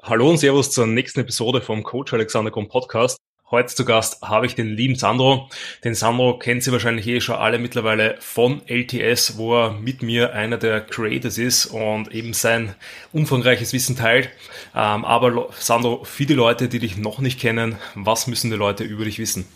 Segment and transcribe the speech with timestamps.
[0.00, 3.18] Hallo und Servus zur nächsten Episode vom Coach Alexander Kron Podcast.
[3.50, 5.50] Heute zu Gast habe ich den lieben Sandro.
[5.82, 10.34] Den Sandro kennt Sie wahrscheinlich eh schon alle mittlerweile von LTS, wo er mit mir
[10.34, 12.76] einer der Creators ist und eben sein
[13.12, 14.30] umfangreiches Wissen teilt.
[14.72, 18.84] Ähm, aber Sandro, für die Leute, die dich noch nicht kennen, was müssen die Leute
[18.84, 19.46] über dich wissen?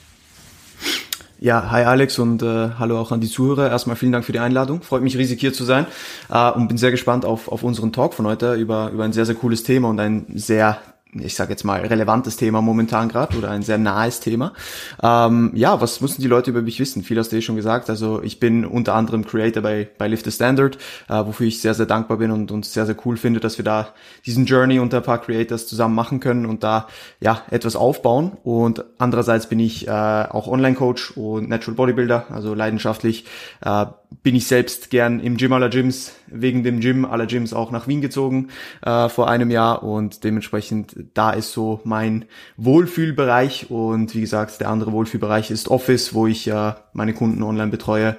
[1.42, 3.68] Ja, hi Alex und äh, hallo auch an die Zuhörer.
[3.68, 4.80] Erstmal vielen Dank für die Einladung.
[4.80, 5.86] Freut mich riesig hier zu sein
[6.30, 9.26] äh, und bin sehr gespannt auf, auf unseren Talk von heute über, über ein sehr,
[9.26, 10.78] sehr cooles Thema und ein sehr
[11.14, 14.54] ich sage jetzt mal, relevantes Thema momentan gerade oder ein sehr nahes Thema.
[15.02, 17.02] Ähm, ja, was müssen die Leute über mich wissen?
[17.02, 17.90] Viel hast du eh schon gesagt.
[17.90, 20.78] Also ich bin unter anderem Creator bei, bei Lift the Standard,
[21.08, 23.64] äh, wofür ich sehr, sehr dankbar bin und, und sehr, sehr cool finde, dass wir
[23.64, 23.88] da
[24.24, 26.86] diesen Journey unter ein paar Creators zusammen machen können und da
[27.20, 28.32] ja etwas aufbauen.
[28.42, 33.26] Und andererseits bin ich äh, auch Online-Coach und Natural Bodybuilder, also leidenschaftlich
[33.62, 33.84] äh,
[34.22, 37.88] bin ich selbst gern im Gym aller Gyms, wegen dem Gym aller Gyms auch nach
[37.88, 38.48] Wien gezogen
[38.82, 39.82] äh, vor einem Jahr.
[39.82, 42.24] Und dementsprechend da ist so mein
[42.56, 43.70] Wohlfühlbereich.
[43.70, 48.16] Und wie gesagt, der andere Wohlfühlbereich ist Office, wo ich äh, meine Kunden online betreue.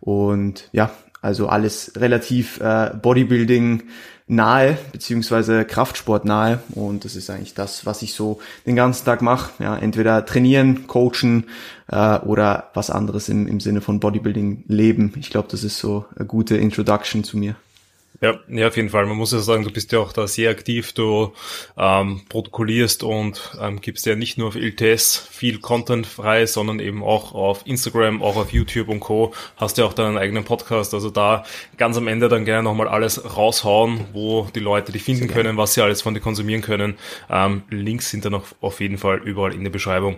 [0.00, 0.90] Und ja,
[1.22, 3.84] also alles relativ äh, Bodybuilding
[4.28, 6.60] nahe, beziehungsweise Kraftsport nahe.
[6.70, 9.50] Und das ist eigentlich das, was ich so den ganzen Tag mache.
[9.62, 11.44] Ja, entweder trainieren, coachen
[11.88, 15.12] äh, oder was anderes im, im Sinne von Bodybuilding leben.
[15.18, 17.56] Ich glaube, das ist so eine gute Introduction zu mir.
[18.22, 19.04] Ja, ja, auf jeden Fall.
[19.06, 20.92] Man muss ja sagen, du bist ja auch da sehr aktiv.
[20.92, 21.32] Du
[21.76, 27.02] ähm, protokollierst und ähm, gibst ja nicht nur auf LTS viel Content frei, sondern eben
[27.02, 29.34] auch auf Instagram, auch auf YouTube und Co.
[29.56, 30.94] Hast ja auch deinen eigenen Podcast.
[30.94, 31.44] Also da
[31.76, 35.74] ganz am Ende dann gerne nochmal alles raushauen, wo die Leute dich finden können, was
[35.74, 36.96] sie alles von dir konsumieren können.
[37.28, 40.16] Ähm, Links sind dann auch auf jeden Fall überall in der Beschreibung.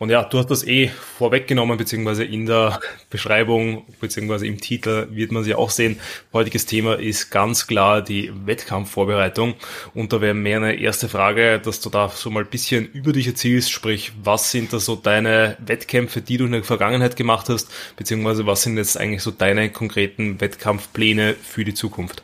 [0.00, 5.30] Und ja, du hast das eh vorweggenommen, beziehungsweise in der Beschreibung, beziehungsweise im Titel wird
[5.30, 6.00] man sie auch sehen.
[6.32, 9.56] Heutiges Thema ist ganz klar die Wettkampfvorbereitung.
[9.92, 13.12] Und da wäre mehr eine erste Frage, dass du da so mal ein bisschen über
[13.12, 17.50] dich erzählst, sprich, was sind da so deine Wettkämpfe, die du in der Vergangenheit gemacht
[17.50, 22.22] hast, beziehungsweise was sind jetzt eigentlich so deine konkreten Wettkampfpläne für die Zukunft?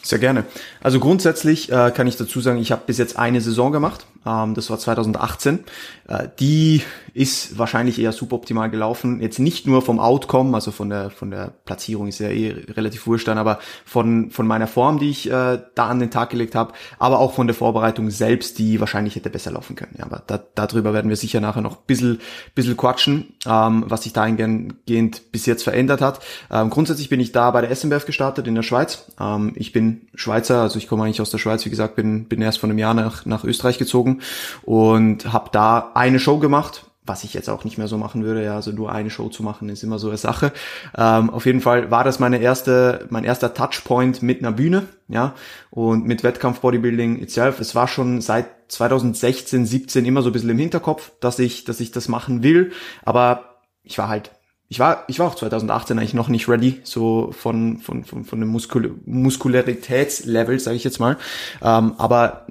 [0.00, 0.46] Sehr gerne.
[0.80, 4.06] Also grundsätzlich äh, kann ich dazu sagen, ich habe bis jetzt eine Saison gemacht.
[4.26, 5.60] Ähm, das war 2018.
[6.08, 6.82] Äh, die
[7.14, 9.20] ist wahrscheinlich eher suboptimal gelaufen.
[9.20, 13.06] Jetzt nicht nur vom Outcome, also von der von der Platzierung ist ja eh relativ
[13.06, 16.72] wurscht aber von von meiner Form, die ich äh, da an den Tag gelegt habe,
[16.98, 19.94] aber auch von der Vorbereitung selbst, die wahrscheinlich hätte besser laufen können.
[19.98, 22.20] Ja, aber da, darüber werden wir sicher nachher noch ein bisschen,
[22.54, 26.20] bisschen quatschen, ähm, was sich dahingehend bis jetzt verändert hat.
[26.50, 29.06] Ähm, grundsätzlich bin ich da bei der SMBF gestartet in der Schweiz.
[29.20, 32.40] Ähm, ich bin Schweizer, also ich komme eigentlich aus der Schweiz, wie gesagt, bin bin
[32.40, 34.07] erst vor einem Jahr nach nach Österreich gezogen
[34.62, 38.44] und habe da eine Show gemacht, was ich jetzt auch nicht mehr so machen würde.
[38.44, 40.52] Ja, also nur eine Show zu machen ist immer so eine Sache.
[40.96, 45.34] Ähm, auf jeden Fall war das meine erste, mein erster Touchpoint mit einer Bühne, ja,
[45.70, 47.60] und mit Wettkampf Bodybuilding itself.
[47.60, 51.80] Es war schon seit 2016, 17 immer so ein bisschen im Hinterkopf, dass ich, dass
[51.80, 52.72] ich das machen will,
[53.04, 54.30] aber ich war halt
[54.68, 58.40] ich war, ich war auch 2018 eigentlich noch nicht ready, so von, von, von, von
[58.40, 61.16] dem Muskul Muskularitätslevel, sage ich jetzt mal.
[61.62, 62.46] Ähm, aber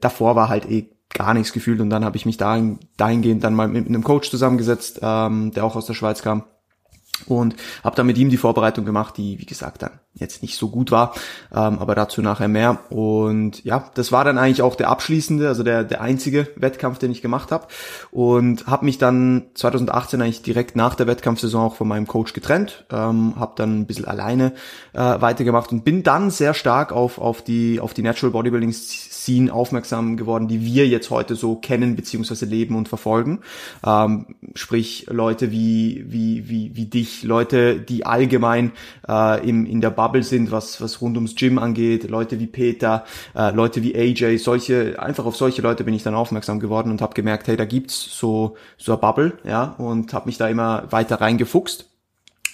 [0.00, 3.54] davor war halt eh gar nichts gefühlt und dann habe ich mich dahin, dahingehend dann
[3.54, 6.42] mal mit einem Coach zusammengesetzt, ähm, der auch aus der Schweiz kam
[7.26, 7.54] und
[7.84, 10.90] habe dann mit ihm die Vorbereitung gemacht, die wie gesagt dann jetzt nicht so gut
[10.90, 11.14] war,
[11.52, 12.78] ähm, aber dazu nachher mehr.
[12.90, 17.10] Und ja, das war dann eigentlich auch der abschließende, also der der einzige Wettkampf, den
[17.10, 17.66] ich gemacht habe
[18.10, 22.84] und habe mich dann 2018 eigentlich direkt nach der Wettkampfsaison auch von meinem Coach getrennt,
[22.92, 24.52] ähm, habe dann ein bisschen alleine
[24.92, 29.52] äh, weitergemacht und bin dann sehr stark auf auf die auf die Natural Bodybuilding Scene
[29.52, 33.40] aufmerksam geworden, die wir jetzt heute so kennen beziehungsweise leben und verfolgen.
[33.84, 38.72] Ähm, sprich Leute wie wie wie wie dich, Leute, die allgemein
[39.08, 43.04] äh, im in der Bubble sind, was, was rund ums Gym angeht, Leute wie Peter,
[43.34, 47.00] äh, Leute wie AJ, solche, einfach auf solche Leute bin ich dann aufmerksam geworden und
[47.00, 50.84] habe gemerkt, hey, da gibt's so, so eine Bubble, ja, und habe mich da immer
[50.90, 51.88] weiter reingefuchst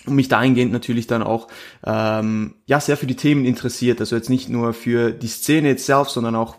[0.07, 1.49] und mich dahingehend natürlich dann auch
[1.85, 4.01] ähm, ja sehr für die Themen interessiert.
[4.01, 6.57] Also jetzt nicht nur für die Szene itself, sondern auch,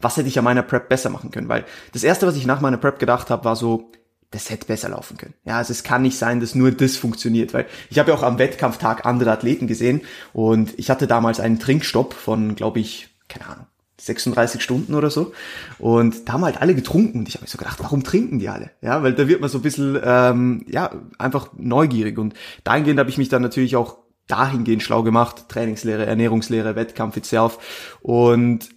[0.00, 1.48] was hätte ich an meiner Prep besser machen können.
[1.48, 3.90] Weil das Erste, was ich nach meiner Prep gedacht habe, war so,
[4.30, 5.34] das hätte besser laufen können.
[5.44, 8.22] Ja, also es kann nicht sein, dass nur das funktioniert, weil ich habe ja auch
[8.22, 10.02] am Wettkampftag andere Athleten gesehen
[10.32, 13.66] und ich hatte damals einen Trinkstopp von, glaube ich, keine Ahnung,
[14.00, 15.32] 36 Stunden oder so.
[15.78, 18.48] Und da haben halt alle getrunken und ich habe mir so gedacht, warum trinken die
[18.48, 18.70] alle?
[18.80, 22.18] Ja, weil da wird man so ein bisschen, ähm, ja, einfach neugierig.
[22.18, 22.34] Und
[22.64, 23.98] dahingehend habe ich mich dann natürlich auch
[24.28, 28.68] dahingehend schlau gemacht, Trainingslehre, Ernährungslehre, Wettkampf itself und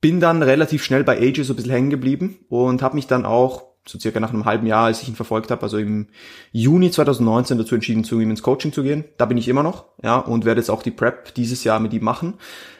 [0.00, 3.26] bin dann relativ schnell bei AJ so ein bisschen hängen geblieben und habe mich dann
[3.26, 6.08] auch so circa nach einem halben Jahr, als ich ihn verfolgt habe, also im
[6.52, 9.04] Juni 2019 dazu entschieden, zu ihm ins Coaching zu gehen.
[9.16, 11.92] Da bin ich immer noch, ja, und werde jetzt auch die Prep dieses Jahr mit
[11.92, 12.34] ihm machen.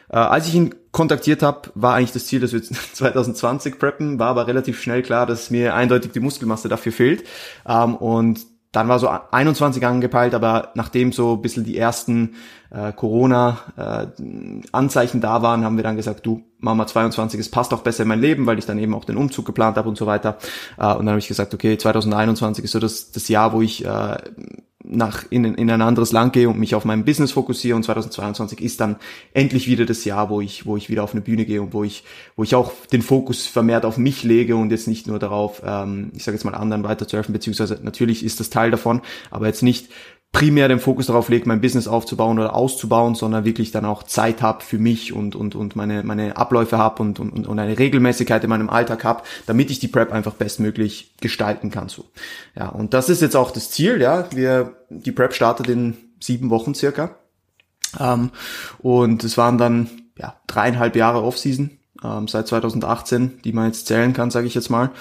[0.09, 4.27] Äh, als ich ihn kontaktiert habe, war eigentlich das Ziel, dass wir 2020 preppen, war
[4.27, 7.23] aber relativ schnell klar, dass mir eindeutig die Muskelmasse dafür fehlt.
[7.67, 12.35] Ähm, und dann war so 21 angepeilt, aber nachdem so ein bisschen die ersten
[12.69, 17.81] äh, Corona-Anzeichen äh, da waren, haben wir dann gesagt, du, Mama 22, es passt auch
[17.81, 20.05] besser in mein Leben, weil ich dann eben auch den Umzug geplant habe und so
[20.05, 20.37] weiter.
[20.77, 23.83] Äh, und dann habe ich gesagt, okay, 2021 ist so das, das Jahr, wo ich
[23.83, 24.17] äh,
[24.83, 28.61] nach in, in ein anderes Land gehe und mich auf mein Business fokussiere und 2022
[28.61, 28.97] ist dann
[29.33, 31.83] endlich wieder das Jahr, wo ich wo ich wieder auf eine Bühne gehe und wo
[31.83, 32.03] ich
[32.35, 36.11] wo ich auch den Fokus vermehrt auf mich lege und jetzt nicht nur darauf, ähm,
[36.15, 39.89] ich sage jetzt mal anderen weiter beziehungsweise natürlich ist das Teil davon, aber jetzt nicht
[40.31, 44.41] primär den Fokus darauf legt, mein Business aufzubauen oder auszubauen, sondern wirklich dann auch Zeit
[44.41, 48.43] habe für mich und, und, und meine, meine Abläufe habe und, und, und eine Regelmäßigkeit
[48.43, 51.89] in meinem Alltag habe, damit ich die Prep einfach bestmöglich gestalten kann.
[51.89, 52.05] So.
[52.55, 54.31] Ja, und das ist jetzt auch das Ziel, ja.
[54.31, 57.15] Wir, die Prep startet in sieben Wochen circa.
[57.99, 58.31] Ähm,
[58.79, 61.71] und es waren dann ja, dreieinhalb Jahre Offseason,
[62.03, 64.91] ähm, seit 2018, die man jetzt zählen kann, sage ich jetzt mal,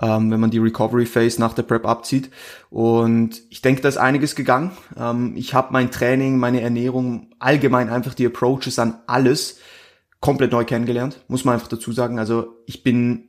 [0.00, 2.30] ähm, wenn man die Recovery Phase nach der Prep abzieht.
[2.70, 4.72] Und ich denke, da ist einiges gegangen.
[4.96, 9.58] Ähm, ich habe mein Training, meine Ernährung, allgemein einfach die Approaches an alles
[10.20, 12.18] komplett neu kennengelernt, muss man einfach dazu sagen.
[12.18, 13.28] Also ich bin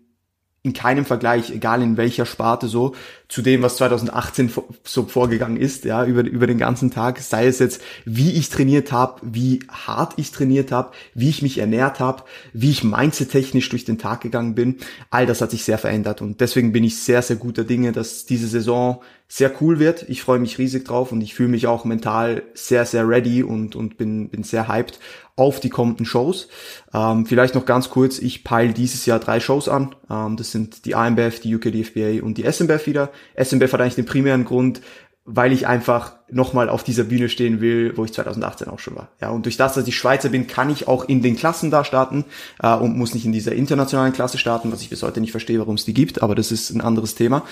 [0.67, 2.93] in keinem Vergleich, egal in welcher Sparte so,
[3.29, 4.51] zu dem, was 2018
[4.83, 8.91] so vorgegangen ist, ja, über, über den ganzen Tag, sei es jetzt, wie ich trainiert
[8.91, 12.23] habe, wie hart ich trainiert habe, wie ich mich ernährt habe,
[12.53, 14.77] wie ich mindset-technisch durch den Tag gegangen bin,
[15.09, 18.25] all das hat sich sehr verändert und deswegen bin ich sehr, sehr guter Dinge, dass
[18.25, 20.05] diese Saison sehr cool wird.
[20.07, 23.75] Ich freue mich riesig drauf und ich fühle mich auch mental sehr, sehr ready und,
[23.75, 24.99] und bin, bin sehr hyped
[25.35, 26.47] auf die kommenden Shows.
[26.93, 29.95] Ähm, vielleicht noch ganz kurz, ich peile dieses Jahr drei Shows an.
[30.09, 33.11] Ähm, das sind die AMBF, die UKDFBA und die SMBF wieder.
[33.35, 34.81] SMBF hat eigentlich den primären Grund,
[35.29, 39.09] weil ich einfach nochmal auf dieser Bühne stehen will, wo ich 2018 auch schon war.
[39.21, 41.83] Ja, und durch das, dass ich Schweizer bin, kann ich auch in den Klassen da
[41.83, 42.23] starten
[42.63, 45.59] äh, und muss nicht in dieser internationalen Klasse starten, was ich bis heute nicht verstehe,
[45.59, 47.43] warum es die gibt, aber das ist ein anderes Thema.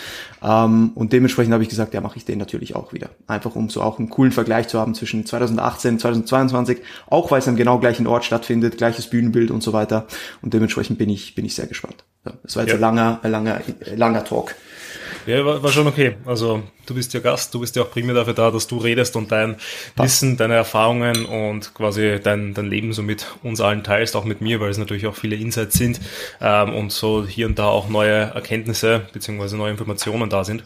[0.42, 3.10] Ähm, und dementsprechend habe ich gesagt, ja, mache ich den natürlich auch wieder.
[3.27, 7.39] Einfach um so auch einen coolen Vergleich zu haben zwischen 2018 und 2022, auch weil
[7.39, 10.07] es am genau gleichen Ort stattfindet, gleiches Bühnenbild und so weiter.
[10.42, 12.06] Und dementsprechend bin ich, bin ich sehr gespannt.
[12.25, 12.75] Ja, das war jetzt ja.
[12.75, 13.62] ein langer, ein langer,
[13.95, 14.56] langer Talk.
[15.25, 16.16] Ja, war, war schon okay.
[16.25, 19.16] Also du bist ja Gast, du bist ja auch primär dafür da, dass du redest
[19.16, 19.56] und dein
[19.96, 24.42] Wissen, deine Erfahrungen und quasi dein, dein Leben so mit uns allen teilst, auch mit
[24.42, 26.00] mir, weil es natürlich auch viele Insights sind
[26.42, 30.64] ähm, und so hier und da auch neue Erkenntnisse beziehungsweise neue Informationen da sind.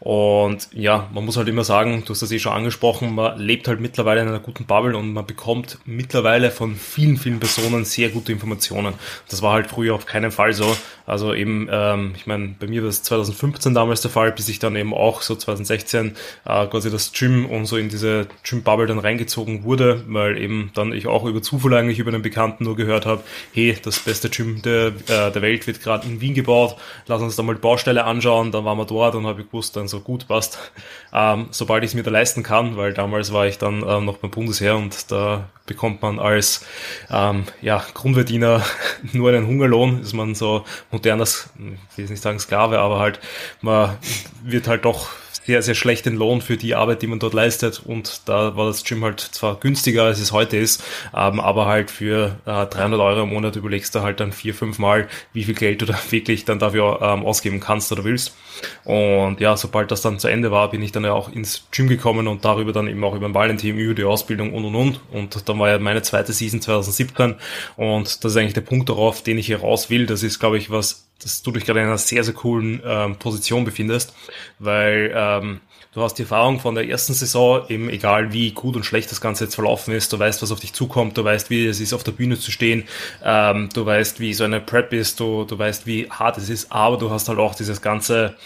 [0.00, 3.68] Und ja, man muss halt immer sagen, du hast das eh schon angesprochen, man lebt
[3.68, 8.10] halt mittlerweile in einer guten Bubble und man bekommt mittlerweile von vielen, vielen Personen sehr
[8.10, 8.94] gute Informationen.
[9.28, 10.76] Das war halt früher auf keinen Fall so.
[11.06, 14.60] Also eben, ähm, ich meine, bei mir war es 2015 damals der Fall, bis ich
[14.60, 18.86] dann eben auch so 2000 2016 äh, quasi das Gym und so in diese Gym-Bubble
[18.86, 22.76] dann reingezogen wurde, weil eben dann ich auch über Zufall eigentlich über einen Bekannten nur
[22.76, 23.22] gehört habe,
[23.52, 26.76] hey, das beste Gym der, äh, der Welt wird gerade in Wien gebaut,
[27.06, 29.76] lass uns da mal die Baustelle anschauen, dann waren wir dort und habe ich gewusst,
[29.76, 30.58] dann so gut passt,
[31.12, 34.18] ähm, sobald ich es mir da leisten kann, weil damals war ich dann ähm, noch
[34.18, 36.66] beim Bundesheer und da bekommt man als
[37.10, 38.64] ähm, ja, Grundverdiener
[39.12, 41.50] nur einen Hungerlohn, ist man so modernes,
[41.92, 43.20] ich will nicht sagen Sklave, aber halt,
[43.60, 43.96] man
[44.42, 45.10] wird halt doch
[45.50, 47.82] sehr, sehr schlechten Lohn für die Arbeit, die man dort leistet.
[47.84, 50.80] Und da war das Gym halt zwar günstiger, als es heute ist,
[51.12, 54.78] ähm, aber halt für äh, 300 Euro im Monat überlegst du halt dann vier, fünf
[54.78, 58.36] Mal, wie viel Geld du da wirklich dann dafür ähm, ausgeben kannst oder willst.
[58.84, 61.88] Und ja, sobald das dann zu Ende war, bin ich dann ja auch ins Gym
[61.88, 65.00] gekommen und darüber dann eben auch über ein Valentin, über die Ausbildung und und und.
[65.10, 67.34] Und dann war ja meine zweite Season 2017
[67.76, 70.06] und das ist eigentlich der Punkt darauf, den ich hier raus will.
[70.06, 73.16] Das ist, glaube ich, was dass du dich gerade in einer sehr, sehr coolen ähm,
[73.16, 74.14] Position befindest,
[74.58, 75.60] weil ähm,
[75.92, 79.20] du hast die Erfahrung von der ersten Saison, eben egal wie gut und schlecht das
[79.20, 81.92] Ganze jetzt verlaufen ist, du weißt, was auf dich zukommt, du weißt, wie es ist,
[81.92, 82.84] auf der Bühne zu stehen,
[83.22, 86.72] ähm, du weißt, wie so eine Prep ist, du, du weißt, wie hart es ist,
[86.72, 88.36] aber du hast halt auch dieses ganze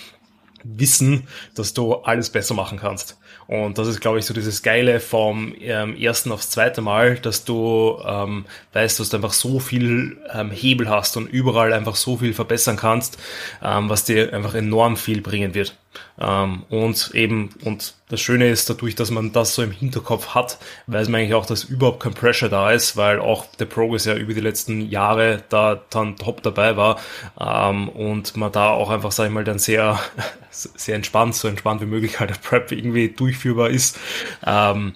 [0.65, 3.19] Wissen, dass du alles besser machen kannst.
[3.47, 7.45] Und das ist, glaube ich, so dieses Geile vom ähm, ersten aufs zweite Mal, dass
[7.45, 12.17] du ähm, weißt, dass du einfach so viel ähm, Hebel hast und überall einfach so
[12.17, 13.19] viel verbessern kannst,
[13.63, 15.77] ähm, was dir einfach enorm viel bringen wird.
[16.21, 20.59] Ähm, und eben, und das Schöne ist, dadurch, dass man das so im Hinterkopf hat,
[20.87, 24.15] weiß man eigentlich auch, dass überhaupt kein Pressure da ist, weil auch der Progress ja
[24.15, 27.01] über die letzten Jahre da dann top dabei war
[27.41, 29.99] ähm, und man da auch einfach, sag ich mal, dann sehr,
[30.51, 33.99] sehr entspannt, so entspannt wie möglich halt der Prep irgendwie durchführbar ist.
[34.47, 34.95] Ähm,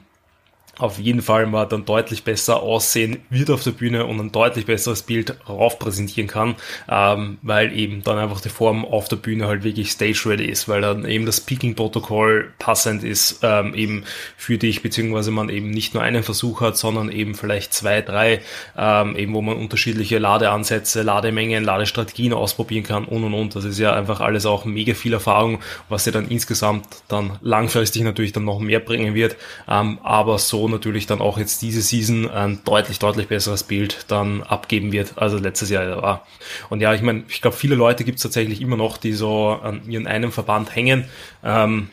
[0.79, 4.67] auf jeden Fall mal dann deutlich besser aussehen wird auf der Bühne und ein deutlich
[4.67, 6.55] besseres Bild rauf präsentieren kann,
[6.89, 10.81] ähm, weil eben dann einfach die Form auf der Bühne halt wirklich stage-ready ist, weil
[10.81, 14.05] dann eben das Peaking-Protokoll passend ist ähm, eben
[14.37, 18.41] für dich, beziehungsweise man eben nicht nur einen Versuch hat, sondern eben vielleicht zwei, drei,
[18.77, 23.57] ähm, eben wo man unterschiedliche Ladeansätze, Lademengen, Ladestrategien ausprobieren kann und und und.
[23.57, 25.59] Das ist ja einfach alles auch mega viel Erfahrung,
[25.89, 29.37] was dir dann insgesamt dann langfristig natürlich dann noch mehr bringen wird,
[29.69, 34.43] ähm, aber so natürlich dann auch jetzt diese Season ein deutlich, deutlich besseres Bild dann
[34.43, 36.27] abgeben wird, als letztes Jahr war.
[36.71, 39.49] Und ja, ich meine, ich glaube, viele Leute gibt es tatsächlich immer noch, die so
[39.49, 41.05] an ihren einem Verband hängen.
[41.43, 41.91] Ähm,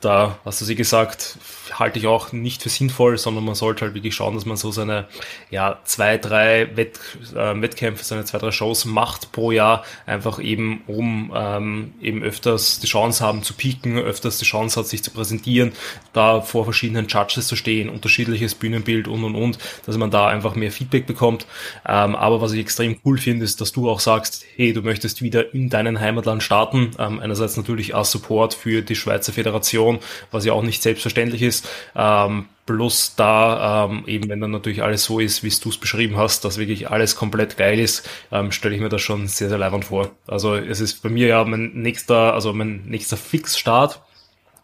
[0.00, 1.38] da hast du sie gesagt,
[1.74, 4.70] halte ich auch nicht für sinnvoll, sondern man sollte halt wirklich schauen, dass man so
[4.70, 5.06] seine
[5.50, 6.98] ja, zwei, drei Wett,
[7.34, 12.80] äh, Wettkämpfe, seine zwei, drei Shows macht pro Jahr, einfach eben um ähm, eben öfters
[12.80, 15.72] die Chance haben zu pieken, öfters die Chance hat, sich zu präsentieren,
[16.12, 20.54] da vor verschiedenen Judges zu stehen, unterschiedliches Bühnenbild und und und, dass man da einfach
[20.54, 21.46] mehr Feedback bekommt.
[21.86, 25.22] Ähm, aber was ich extrem cool finde, ist, dass du auch sagst, hey, du möchtest
[25.22, 26.92] wieder in deinem Heimatland starten.
[26.98, 29.98] Ähm, einerseits natürlich als Support für die Schweizer Föderation,
[30.30, 31.68] was ja auch nicht selbstverständlich ist ist.
[31.94, 36.18] Ähm, plus da ähm, eben, wenn dann natürlich alles so ist, wie du es beschrieben
[36.18, 39.56] hast, dass wirklich alles komplett geil ist, ähm, stelle ich mir das schon sehr, sehr
[39.56, 40.10] leibend vor.
[40.26, 44.02] Also es ist bei mir ja mein nächster, also mein nächster Fixstart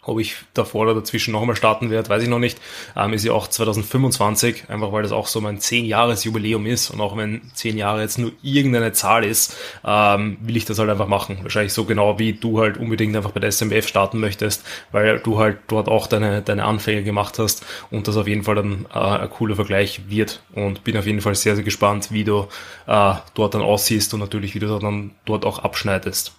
[0.06, 2.60] ob ich davor oder dazwischen noch einmal starten werde, weiß ich noch nicht.
[2.96, 6.90] Ähm, ist ja auch 2025, einfach weil das auch so mein 10-Jahres-Jubiläum ist.
[6.90, 10.90] Und auch wenn 10 Jahre jetzt nur irgendeine Zahl ist, ähm, will ich das halt
[10.90, 11.38] einfach machen.
[11.42, 15.38] Wahrscheinlich so genau wie du halt unbedingt einfach bei der SMBF starten möchtest, weil du
[15.38, 18.98] halt dort auch deine, deine Anfänge gemacht hast und das auf jeden Fall dann äh,
[18.98, 20.42] ein cooler Vergleich wird.
[20.52, 22.48] Und bin auf jeden Fall sehr, sehr gespannt, wie du
[22.86, 26.32] äh, dort dann aussiehst und natürlich, wie du dann dort auch abschneidest.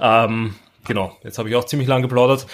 [0.00, 0.54] Ähm,
[0.86, 2.46] Genau, jetzt habe ich auch ziemlich lang geplaudert.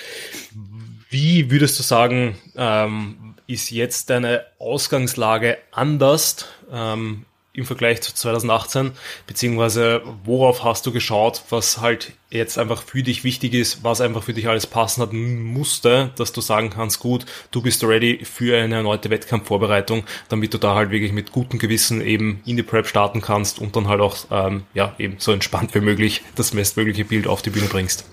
[1.11, 8.93] Wie würdest du sagen, ähm, ist jetzt deine Ausgangslage anders ähm, im Vergleich zu 2018?
[9.27, 14.23] Beziehungsweise worauf hast du geschaut, was halt jetzt einfach für dich wichtig ist, was einfach
[14.23, 18.57] für dich alles passen hat musste, dass du sagen kannst, gut, du bist ready für
[18.57, 22.87] eine erneute Wettkampfvorbereitung, damit du da halt wirklich mit gutem Gewissen eben in die Prep
[22.87, 27.05] starten kannst und dann halt auch ähm, ja eben so entspannt wie möglich das bestmögliche
[27.05, 28.07] Bild auf die Bühne bringst.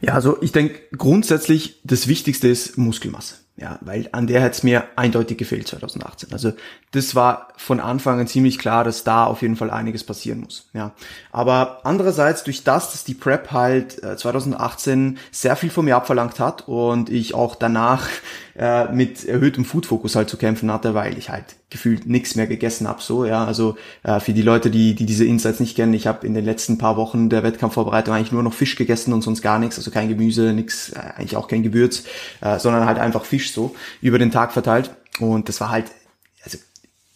[0.00, 3.36] Ja, also ich denke grundsätzlich das Wichtigste ist Muskelmasse.
[3.58, 6.30] Ja, weil an der hat es mir eindeutig gefehlt 2018.
[6.30, 6.52] Also
[6.90, 10.68] das war von Anfang an ziemlich klar, dass da auf jeden Fall einiges passieren muss.
[10.74, 10.92] Ja,
[11.32, 16.38] aber andererseits durch das, dass die Prep halt 2018 äh, sehr viel von mir abverlangt
[16.38, 18.08] hat und ich auch danach
[18.58, 22.88] äh, mit erhöhtem Food-Fokus halt zu kämpfen hatte, weil ich halt gefühlt nichts mehr gegessen
[22.88, 23.02] habe.
[23.02, 26.26] So, ja, also äh, für die Leute, die, die diese Insights nicht kennen, ich habe
[26.26, 29.58] in den letzten paar Wochen der Wettkampfvorbereitung eigentlich nur noch Fisch gegessen und sonst gar
[29.58, 32.04] nichts, also kein Gemüse, nichts, äh, eigentlich auch kein Gewürz,
[32.40, 34.90] äh, sondern halt einfach Fisch so über den Tag verteilt.
[35.20, 35.86] Und das war halt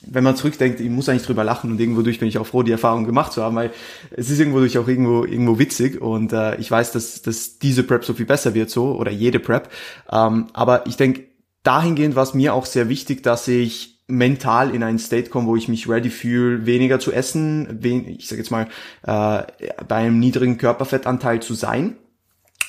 [0.02, 2.62] wenn man zurückdenkt, ich muss eigentlich drüber lachen und irgendwo durch bin ich auch froh,
[2.62, 3.70] die Erfahrung gemacht zu haben, weil
[4.10, 7.82] es ist irgendwo durch auch irgendwo irgendwo witzig und äh, ich weiß, dass, dass diese
[7.82, 9.70] Prep so viel besser wird so oder jede Prep.
[10.10, 11.29] Ähm, aber ich denke,
[11.62, 15.56] dahingehend war es mir auch sehr wichtig, dass ich mental in einen State komme, wo
[15.56, 18.66] ich mich ready fühle, weniger zu essen, ich sage jetzt mal,
[19.02, 19.42] äh,
[19.86, 21.96] bei einem niedrigen Körperfettanteil zu sein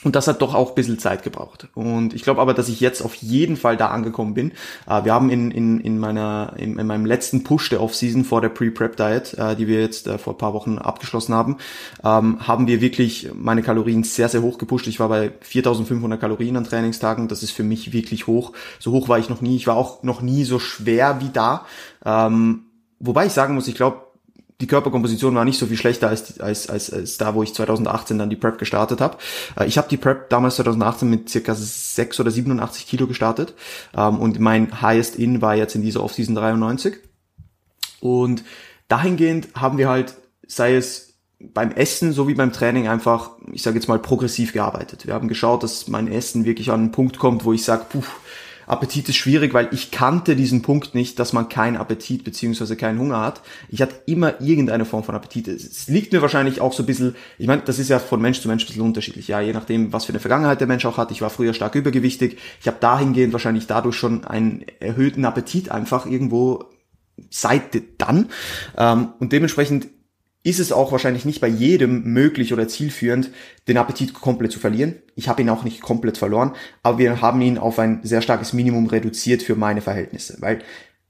[0.04, 1.68] und das hat doch auch ein bisschen Zeit gebraucht.
[1.76, 4.52] Und ich glaube aber, dass ich jetzt auf jeden Fall da angekommen bin.
[4.88, 8.42] Äh, wir haben in, in, in, meiner, in, in meinem letzten Push der Off-Season vor
[8.42, 11.58] der Pre-Prep-Diet, äh, die wir jetzt äh, vor ein paar Wochen abgeschlossen haben,
[12.04, 14.88] ähm, haben wir wirklich meine Kalorien sehr, sehr hoch gepusht.
[14.88, 17.28] Ich war bei 4500 Kalorien an Trainingstagen.
[17.28, 18.54] Das ist für mich wirklich hoch.
[18.80, 19.56] So hoch war ich noch nie.
[19.56, 21.66] Ich war auch noch nie so schwer wie da.
[22.04, 22.64] Ähm,
[23.00, 24.11] wobei ich sagen muss, ich glaube,
[24.62, 28.18] die Körperkomposition war nicht so viel schlechter als, als, als, als da, wo ich 2018
[28.18, 29.18] dann die Prep gestartet habe.
[29.60, 33.56] Äh, ich habe die Prep damals 2018 mit circa 6 oder 87 Kilo gestartet
[33.98, 36.98] ähm, und mein Highest In war jetzt in dieser Offseason 93.
[38.00, 38.44] Und
[38.88, 40.16] dahingehend haben wir halt,
[40.48, 45.08] sei es beim Essen sowie beim Training einfach, ich sage jetzt mal, progressiv gearbeitet.
[45.08, 48.04] Wir haben geschaut, dass mein Essen wirklich an einen Punkt kommt, wo ich sage, puh,
[48.72, 53.00] Appetit ist schwierig, weil ich kannte diesen Punkt nicht, dass man keinen Appetit beziehungsweise keinen
[53.00, 53.42] Hunger hat.
[53.68, 55.50] Ich hatte immer irgendeine Form von Appetit.
[55.50, 58.40] Es liegt mir wahrscheinlich auch so ein bisschen, ich meine, das ist ja von Mensch
[58.40, 60.98] zu Mensch ein bisschen unterschiedlich, ja, je nachdem, was für eine Vergangenheit der Mensch auch
[60.98, 61.12] hat.
[61.12, 62.38] Ich war früher stark übergewichtig.
[62.62, 66.64] Ich habe dahingehend wahrscheinlich dadurch schon einen erhöhten Appetit einfach irgendwo
[67.30, 68.30] seit dann.
[68.78, 69.88] Ähm, und dementsprechend
[70.44, 73.30] ist es auch wahrscheinlich nicht bei jedem möglich oder zielführend,
[73.68, 74.96] den Appetit komplett zu verlieren.
[75.16, 78.54] Ich habe ihn auch nicht komplett verloren, aber wir haben ihn auf ein sehr starkes
[78.54, 80.60] Minimum reduziert für meine Verhältnisse, weil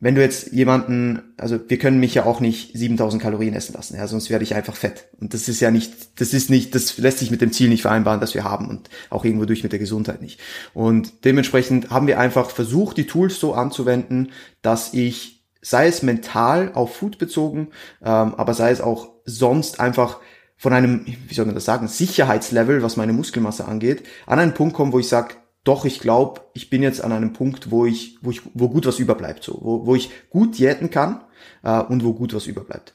[0.01, 3.95] wenn du jetzt jemanden, also wir können mich ja auch nicht 7000 Kalorien essen lassen,
[3.95, 5.07] ja, sonst werde ich einfach fett.
[5.19, 7.83] Und das ist ja nicht, das ist nicht, das lässt sich mit dem Ziel nicht
[7.83, 10.39] vereinbaren, das wir haben und auch irgendwo durch mit der Gesundheit nicht.
[10.73, 14.31] Und dementsprechend haben wir einfach versucht, die Tools so anzuwenden,
[14.63, 17.67] dass ich, sei es mental auf Food bezogen,
[18.01, 20.19] ähm, aber sei es auch sonst einfach
[20.57, 24.75] von einem, wie soll man das sagen, Sicherheitslevel, was meine Muskelmasse angeht, an einen Punkt
[24.75, 28.17] komme, wo ich sage, doch, ich glaube, ich bin jetzt an einem Punkt, wo ich,
[28.21, 31.21] wo ich, wo gut was überbleibt, so, wo, wo ich gut diäten kann
[31.63, 32.93] äh, und wo gut was überbleibt.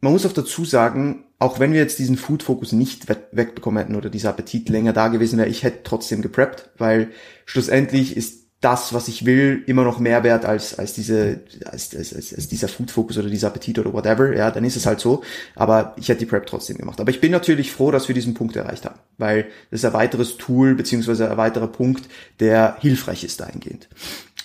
[0.00, 4.08] Man muss auch dazu sagen, auch wenn wir jetzt diesen Food-Fokus nicht wegbekommen hätten oder
[4.08, 7.10] dieser Appetit länger da gewesen wäre, ich hätte trotzdem gepreppt, weil
[7.44, 12.14] schlussendlich ist das, was ich will, immer noch mehr wert als, als diese, als, als,
[12.14, 15.22] als, dieser Food-Fokus oder dieser Appetit oder whatever, ja, dann ist es halt so.
[15.54, 16.98] Aber ich hätte die Prep trotzdem gemacht.
[17.00, 19.92] Aber ich bin natürlich froh, dass wir diesen Punkt erreicht haben, weil das ist ein
[19.92, 22.08] weiteres Tool, beziehungsweise ein weiterer Punkt,
[22.40, 23.88] der hilfreich ist dahingehend.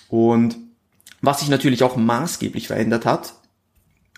[0.08, 0.56] Und
[1.22, 3.34] was sich natürlich auch maßgeblich verändert hat,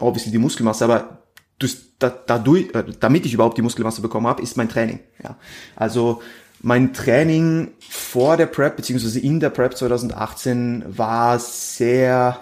[0.01, 1.23] obviously die Muskelmasse, aber
[1.59, 4.99] durch, dadurch, äh, damit ich überhaupt die Muskelmasse bekommen habe, ist mein Training.
[5.23, 5.37] Ja.
[5.77, 6.21] Also
[6.65, 12.41] mein Training vor der Prep beziehungsweise in der Prep 2018 war sehr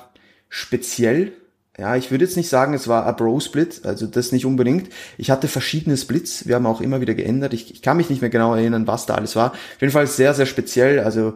[0.49, 1.33] speziell.
[1.77, 4.91] Ja, ich würde jetzt nicht sagen, es war a Bro-Split, also das nicht unbedingt.
[5.19, 7.53] Ich hatte verschiedene Splits, wir haben auch immer wieder geändert.
[7.53, 9.53] Ich, ich kann mich nicht mehr genau erinnern, was da alles war.
[9.53, 11.01] Auf jeden Fall sehr, sehr speziell.
[11.01, 11.35] Also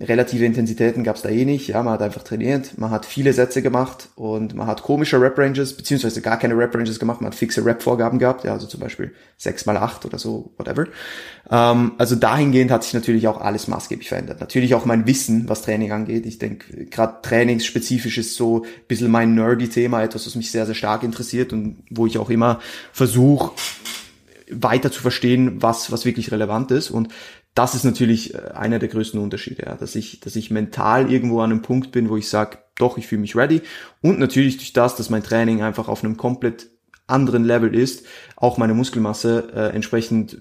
[0.00, 1.68] relative Intensitäten gab es da eh nicht.
[1.68, 5.76] Ja, man hat einfach trainiert, man hat viele Sätze gemacht und man hat komische Rap-Ranges,
[5.76, 9.66] beziehungsweise gar keine Rap-Ranges gemacht, man hat fixe Rap-Vorgaben gehabt, ja, also zum Beispiel sechs
[9.66, 10.86] mal acht oder so, whatever.
[11.50, 14.40] Ähm, also dahingehend hat sich natürlich auch alles maßgeblich verändert.
[14.40, 16.24] Natürlich auch mein Wissen, was Training angeht.
[16.26, 20.66] Ich denke, gerade trainingsspezifisch ist so ein bisschen mein nerdy Thema, etwas, was mich sehr,
[20.66, 22.60] sehr stark interessiert und wo ich auch immer
[22.92, 23.52] versuche,
[24.50, 26.90] weiter zu verstehen, was, was wirklich relevant ist.
[26.90, 27.08] Und
[27.54, 31.40] das ist natürlich äh, einer der größten Unterschiede, ja, dass ich, dass ich mental irgendwo
[31.40, 33.62] an einem Punkt bin, wo ich sage, doch, ich fühle mich ready.
[34.00, 36.68] Und natürlich durch das, dass mein Training einfach auf einem komplett
[37.06, 38.06] anderen Level ist,
[38.36, 40.38] auch meine Muskelmasse äh, entsprechend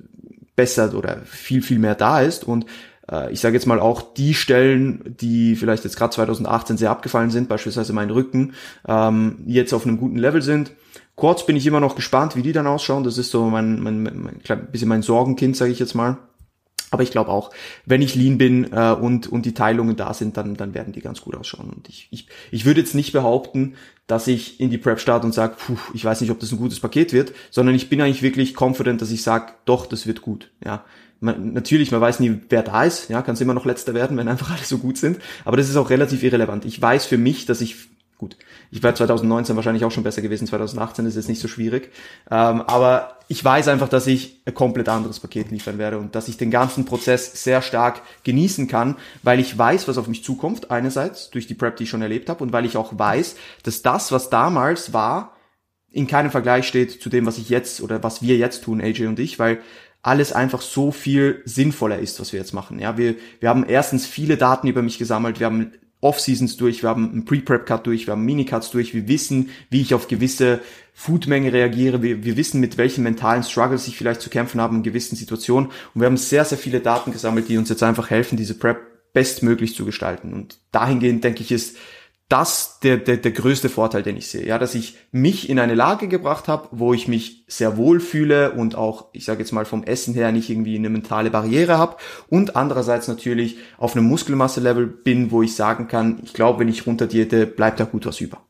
[0.56, 2.46] besser oder viel, viel mehr da ist.
[2.46, 2.66] Und
[3.12, 7.32] äh, ich sage jetzt mal auch die Stellen, die vielleicht jetzt gerade 2018 sehr abgefallen
[7.32, 8.54] sind, beispielsweise mein Rücken,
[8.88, 10.72] ähm, jetzt auf einem guten Level sind.
[11.16, 13.04] Kurz bin ich immer noch gespannt, wie die dann ausschauen.
[13.04, 16.18] Das ist so mein, mein, mein, mein bisschen mein Sorgenkind, sage ich jetzt mal.
[16.92, 17.52] Aber ich glaube auch,
[17.86, 21.00] wenn ich lean bin äh, und, und die Teilungen da sind, dann, dann werden die
[21.00, 21.70] ganz gut ausschauen.
[21.70, 23.76] Und ich, ich, ich würde jetzt nicht behaupten,
[24.08, 26.58] dass ich in die Prep starte und sage, puh, ich weiß nicht, ob das ein
[26.58, 30.22] gutes Paket wird, sondern ich bin eigentlich wirklich confident, dass ich sage, doch, das wird
[30.22, 30.52] gut.
[30.64, 30.84] Ja,
[31.22, 33.10] man, natürlich, man weiß nie, wer da ist.
[33.10, 35.20] Ja, kann es immer noch letzter werden, wenn einfach alle so gut sind.
[35.46, 36.66] Aber das ist auch relativ irrelevant.
[36.66, 37.76] Ich weiß für mich, dass ich
[38.22, 38.38] gut,
[38.70, 41.92] ich wäre 2019 wahrscheinlich auch schon besser gewesen, 2018 ist jetzt nicht so schwierig.
[42.30, 46.28] Ähm, aber ich weiß einfach, dass ich ein komplett anderes Paket liefern werde und dass
[46.28, 50.70] ich den ganzen Prozess sehr stark genießen kann, weil ich weiß, was auf mich zukommt,
[50.70, 53.82] einerseits durch die Prep, die ich schon erlebt habe und weil ich auch weiß, dass
[53.82, 55.36] das, was damals war,
[55.90, 59.08] in keinem Vergleich steht zu dem, was ich jetzt oder was wir jetzt tun, AJ
[59.08, 59.62] und ich, weil
[60.04, 62.78] alles einfach so viel sinnvoller ist, was wir jetzt machen.
[62.78, 66.90] Ja, wir, wir haben erstens viele Daten über mich gesammelt, wir haben Off-Seasons durch, wir
[66.90, 70.60] haben einen Pre-Prep-Cut durch, wir haben Mini-Cuts durch, wir wissen, wie ich auf gewisse
[70.94, 74.84] Foodmenge reagiere, wir, wir wissen, mit welchen mentalen Struggles ich vielleicht zu kämpfen habe in
[74.84, 75.70] gewissen Situationen.
[75.94, 78.80] Und wir haben sehr, sehr viele Daten gesammelt, die uns jetzt einfach helfen, diese Prep
[79.14, 80.34] bestmöglich zu gestalten.
[80.34, 81.78] Und dahingehend denke ich, ist
[82.32, 84.46] das der, der, der größte Vorteil, den ich sehe.
[84.46, 88.52] Ja, dass ich mich in eine Lage gebracht habe, wo ich mich sehr wohl fühle
[88.52, 91.98] und auch, ich sage jetzt mal vom Essen her nicht irgendwie eine mentale Barriere habe
[92.30, 96.88] und andererseits natürlich auf einem Muskelmasse-Level bin, wo ich sagen kann, ich glaube, wenn ich
[96.88, 98.42] runterdiete, bleibt da gut was über.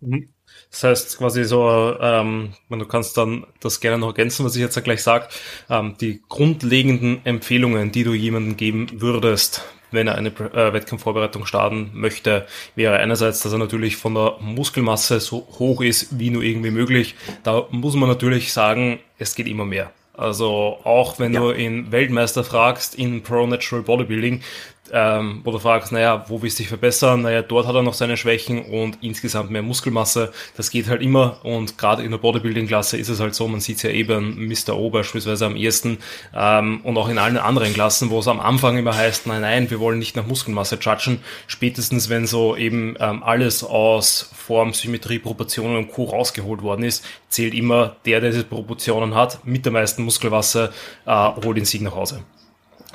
[0.00, 0.28] Mhm.
[0.70, 4.82] Das heißt quasi so, ähm, du kannst dann das gerne noch ergänzen, was ich jetzt
[4.84, 5.28] gleich sage,
[5.70, 9.62] ähm, die grundlegenden Empfehlungen, die du jemandem geben würdest,
[9.92, 15.20] wenn er eine äh, Wettkampfvorbereitung starten möchte, wäre einerseits, dass er natürlich von der Muskelmasse
[15.20, 17.14] so hoch ist wie nur irgendwie möglich.
[17.42, 19.92] Da muss man natürlich sagen, es geht immer mehr.
[20.14, 21.40] Also auch wenn ja.
[21.40, 24.42] du in Weltmeister fragst in Pro Natural Bodybuilding,
[24.90, 27.22] ähm, wo du fragst, naja, wo willst du dich verbessern?
[27.22, 30.32] Naja, dort hat er noch seine Schwächen und insgesamt mehr Muskelmasse.
[30.56, 33.76] Das geht halt immer und gerade in der Bodybuilding-Klasse ist es halt so, man sieht
[33.76, 34.76] es ja eben Mr.
[34.76, 35.98] O beispielsweise am ehesten
[36.34, 39.70] ähm, und auch in allen anderen Klassen, wo es am Anfang immer heißt, nein, nein,
[39.70, 41.20] wir wollen nicht nach Muskelmasse judgen.
[41.46, 46.04] Spätestens, wenn so eben ähm, alles aus Form, Symmetrie, Proportionen und Co.
[46.04, 50.72] rausgeholt worden ist, zählt immer der, der diese Proportionen hat, mit der meisten Muskelmasse,
[51.06, 52.24] äh, holt den Sieg nach Hause.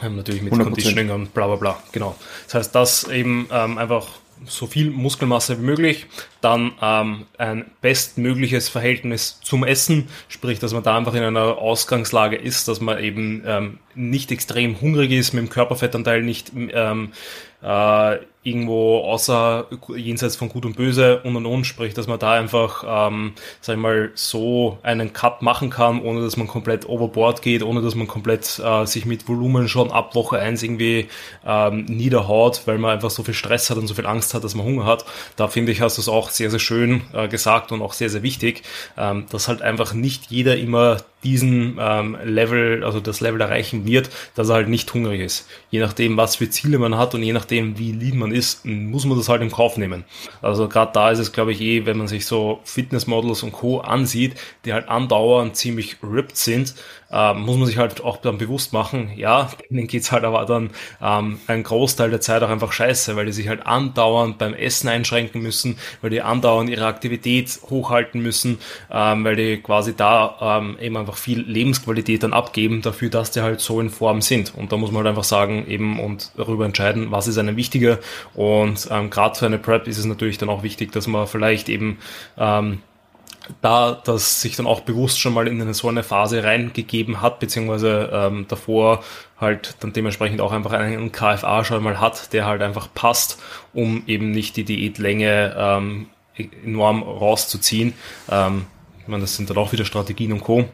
[0.01, 0.63] Ähm, natürlich mit 100%.
[0.63, 1.83] Conditioning und bla bla bla.
[1.91, 2.15] Genau.
[2.45, 4.07] Das heißt, das eben ähm, einfach
[4.45, 6.05] so viel Muskelmasse wie möglich,
[6.41, 12.35] dann ähm, ein bestmögliches Verhältnis zum Essen, sprich, dass man da einfach in einer Ausgangslage
[12.35, 17.11] ist, dass man eben ähm, nicht extrem hungrig ist, mit dem Körperfettanteil nicht ähm,
[17.61, 22.33] äh, irgendwo außer jenseits von Gut und Böse und und und, sprich, dass man da
[22.33, 27.41] einfach, ähm, sag ich mal, so einen Cut machen kann, ohne dass man komplett overboard
[27.41, 31.07] geht, ohne dass man komplett äh, sich mit Volumen schon ab Woche eins irgendwie
[31.45, 34.55] ähm, niederhaut, weil man einfach so viel Stress hat und so viel Angst hat, dass
[34.55, 35.05] man Hunger hat.
[35.35, 38.09] Da finde ich, hast du es auch sehr, sehr schön äh, gesagt und auch sehr,
[38.09, 38.63] sehr wichtig,
[38.97, 44.09] ähm, dass halt einfach nicht jeder immer diesen ähm, Level, also das Level erreichen wird,
[44.35, 45.47] dass er halt nicht hungrig ist.
[45.71, 49.05] Je nachdem, was für Ziele man hat und je nachdem, wie lean man ist, muss
[49.05, 50.03] man das halt im Kauf nehmen.
[50.41, 53.79] Also gerade da ist es, glaube ich, eh, wenn man sich so Fitnessmodels und Co.
[53.79, 56.75] ansieht, die halt andauernd ziemlich ripped sind,
[57.11, 60.71] äh, muss man sich halt auch dann bewusst machen, ja, denen geht's halt aber dann
[61.01, 64.87] ähm, einen Großteil der Zeit auch einfach scheiße, weil die sich halt andauernd beim Essen
[64.87, 68.59] einschränken müssen, weil die andauernd ihre Aktivität hochhalten müssen,
[68.91, 73.41] ähm, weil die quasi da ähm, eben einfach viel Lebensqualität dann abgeben dafür, dass die
[73.41, 74.53] halt so in Form sind.
[74.55, 77.99] Und da muss man halt einfach sagen, eben und darüber entscheiden, was ist einem wichtiger.
[78.33, 81.69] Und ähm, gerade für eine Prep ist es natürlich dann auch wichtig, dass man vielleicht
[81.69, 81.99] eben
[82.37, 82.79] ähm,
[83.61, 88.09] da das sich dann auch bewusst schon mal in so eine Phase reingegeben hat, beziehungsweise
[88.11, 89.03] ähm, davor
[89.39, 93.39] halt dann dementsprechend auch einfach einen KFA schon mal hat, der halt einfach passt,
[93.73, 96.07] um eben nicht die Diätlänge ähm,
[96.63, 97.93] enorm rauszuziehen.
[98.29, 98.65] Ähm,
[99.01, 100.65] ich meine, das sind dann auch wieder Strategien und Co.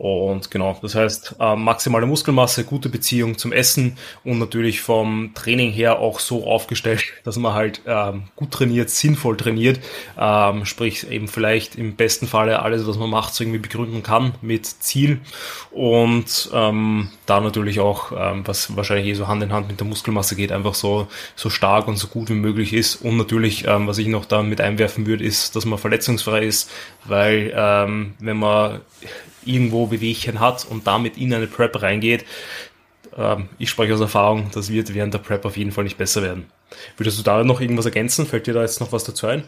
[0.00, 5.72] Und genau, das heißt, äh, maximale Muskelmasse, gute Beziehung zum Essen und natürlich vom Training
[5.72, 9.78] her auch so aufgestellt, dass man halt ähm, gut trainiert, sinnvoll trainiert,
[10.18, 14.32] ähm, sprich eben vielleicht im besten Falle alles, was man macht, so irgendwie begründen kann
[14.40, 15.20] mit Ziel.
[15.70, 19.86] Und ähm, da natürlich auch, ähm, was wahrscheinlich eh so Hand in Hand mit der
[19.86, 22.96] Muskelmasse geht, einfach so, so stark und so gut wie möglich ist.
[23.02, 26.70] Und natürlich, ähm, was ich noch da mit einwerfen würde, ist, dass man verletzungsfrei ist,
[27.04, 28.80] weil ähm, wenn man
[29.44, 32.24] irgendwo Wehwehchen hat und damit in eine Prep reingeht,
[33.16, 36.22] ähm, ich spreche aus Erfahrung, das wird während der Prep auf jeden Fall nicht besser
[36.22, 36.46] werden.
[36.96, 38.26] Würdest du da noch irgendwas ergänzen?
[38.26, 39.44] Fällt dir da jetzt noch was dazu ein?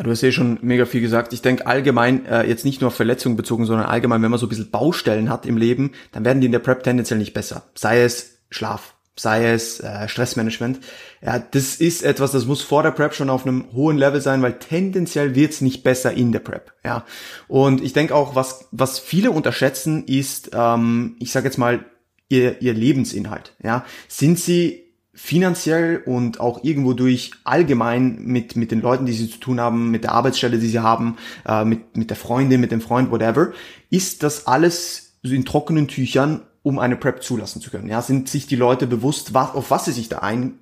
[0.00, 1.32] Du hast ja schon mega viel gesagt.
[1.32, 4.46] Ich denke allgemein, äh, jetzt nicht nur auf Verletzungen bezogen, sondern allgemein, wenn man so
[4.46, 7.64] ein bisschen Baustellen hat im Leben, dann werden die in der Prep tendenziell nicht besser.
[7.74, 10.78] Sei es Schlaf, sei es äh, Stressmanagement.
[11.20, 14.42] Ja, das ist etwas, das muss vor der Prep schon auf einem hohen Level sein,
[14.42, 16.72] weil tendenziell wird's nicht besser in der Prep.
[16.84, 17.04] Ja,
[17.48, 21.84] und ich denke auch, was was viele unterschätzen, ist, ähm, ich sage jetzt mal
[22.28, 23.54] ihr ihr Lebensinhalt.
[23.62, 29.28] Ja, sind sie finanziell und auch irgendwo durch allgemein mit mit den Leuten, die sie
[29.28, 32.70] zu tun haben, mit der Arbeitsstelle, die sie haben, äh, mit mit der Freundin, mit
[32.70, 33.52] dem Freund, whatever,
[33.90, 37.88] ist das alles in trockenen Tüchern um eine Prep zulassen zu können.
[37.88, 40.58] Ja, sind sich die Leute bewusst, was, auf was sie sich da ein,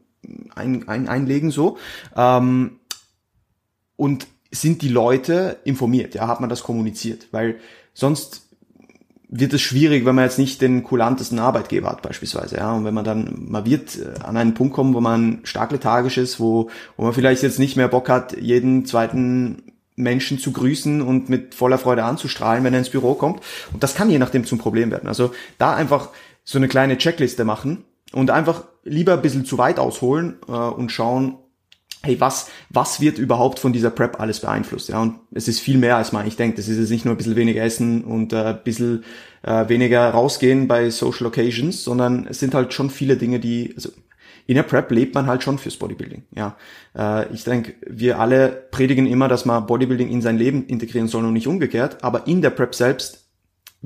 [0.54, 1.78] ein, ein, einlegen so
[2.14, 2.78] ähm,
[3.96, 6.14] und sind die Leute informiert?
[6.14, 7.26] Ja, hat man das kommuniziert?
[7.32, 7.56] Weil
[7.92, 8.42] sonst
[9.28, 12.94] wird es schwierig, wenn man jetzt nicht den kulantesten Arbeitgeber hat beispielsweise, ja, und wenn
[12.94, 16.70] man dann, man wird äh, an einen Punkt kommen, wo man stark lethargisch ist, wo,
[16.96, 21.54] wo man vielleicht jetzt nicht mehr Bock hat, jeden zweiten Menschen zu grüßen und mit
[21.54, 23.40] voller Freude anzustrahlen, wenn er ins Büro kommt.
[23.72, 25.08] Und das kann je nachdem zum Problem werden.
[25.08, 26.10] Also da einfach
[26.44, 30.92] so eine kleine Checkliste machen und einfach lieber ein bisschen zu weit ausholen äh, und
[30.92, 31.38] schauen,
[32.02, 34.88] hey, was, was wird überhaupt von dieser Prep alles beeinflusst?
[34.88, 36.58] Ja, und es ist viel mehr, als man eigentlich denkt.
[36.58, 39.04] Es ist jetzt nicht nur ein bisschen weniger essen und äh, ein bisschen
[39.42, 43.90] äh, weniger rausgehen bei Social Occasions, sondern es sind halt schon viele Dinge, die, also
[44.46, 46.24] in der Prep lebt man halt schon fürs Bodybuilding.
[46.34, 46.56] Ja,
[46.96, 51.24] äh, ich denke, wir alle predigen immer, dass man Bodybuilding in sein Leben integrieren soll
[51.24, 52.02] und nicht umgekehrt.
[52.02, 53.25] Aber in der Prep selbst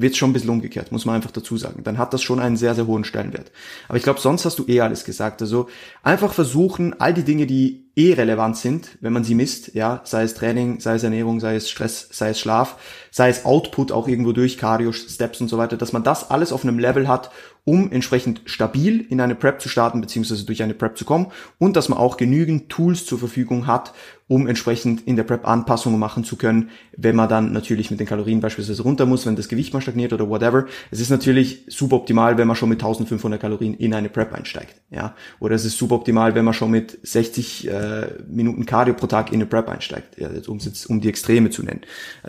[0.01, 1.83] wird schon ein bisschen umgekehrt, muss man einfach dazu sagen.
[1.85, 3.53] Dann hat das schon einen sehr, sehr hohen Stellenwert.
[3.89, 5.43] Aber ich glaube, sonst hast du eh alles gesagt.
[5.43, 5.69] Also
[6.03, 10.23] einfach versuchen, all die Dinge, die eh relevant sind, wenn man sie misst, ja, sei
[10.23, 12.77] es Training, sei es Ernährung, sei es Stress, sei es Schlaf,
[13.11, 16.53] sei es Output auch irgendwo durch, Cardio, Steps und so weiter, dass man das alles
[16.53, 17.31] auf einem Level hat,
[17.65, 21.27] um entsprechend stabil in eine Prep zu starten, beziehungsweise durch eine Prep zu kommen
[21.59, 23.93] und dass man auch genügend Tools zur Verfügung hat,
[24.31, 28.07] um entsprechend in der Prep Anpassungen machen zu können, wenn man dann natürlich mit den
[28.07, 30.67] Kalorien beispielsweise runter muss, wenn das Gewicht mal stagniert oder whatever.
[30.93, 34.77] Es ist natürlich super optimal, wenn man schon mit 1500 Kalorien in eine Prep einsteigt,
[34.89, 35.17] ja.
[35.41, 39.31] Oder es ist super optimal, wenn man schon mit 60 äh, Minuten Cardio pro Tag
[39.31, 41.81] in eine Prep einsteigt, ja, um, um die Extreme zu nennen.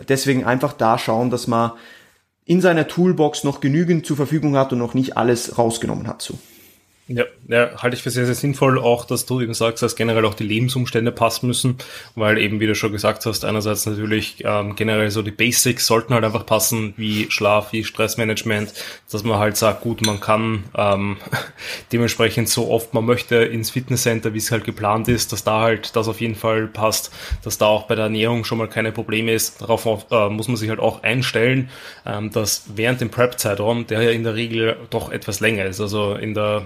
[0.08, 1.70] Deswegen einfach da schauen, dass man
[2.44, 6.20] in seiner Toolbox noch genügend zur Verfügung hat und noch nicht alles rausgenommen hat.
[6.20, 6.36] So.
[7.14, 10.24] Ja, ja, halte ich für sehr, sehr sinnvoll, auch dass du eben sagst, dass generell
[10.24, 11.76] auch die Lebensumstände passen müssen,
[12.14, 16.14] weil eben, wie du schon gesagt hast, einerseits natürlich ähm, generell so die Basics sollten
[16.14, 18.72] halt einfach passen, wie Schlaf, wie Stressmanagement,
[19.10, 21.18] dass man halt sagt, gut, man kann ähm,
[21.92, 25.94] dementsprechend so oft man möchte ins Fitnesscenter, wie es halt geplant ist, dass da halt
[25.94, 27.12] das auf jeden Fall passt,
[27.44, 29.60] dass da auch bei der Ernährung schon mal keine Probleme ist.
[29.60, 31.68] Darauf äh, muss man sich halt auch einstellen,
[32.06, 36.14] ähm, dass während dem Prep-Zeitraum, der ja in der Regel doch etwas länger ist, also
[36.14, 36.64] in der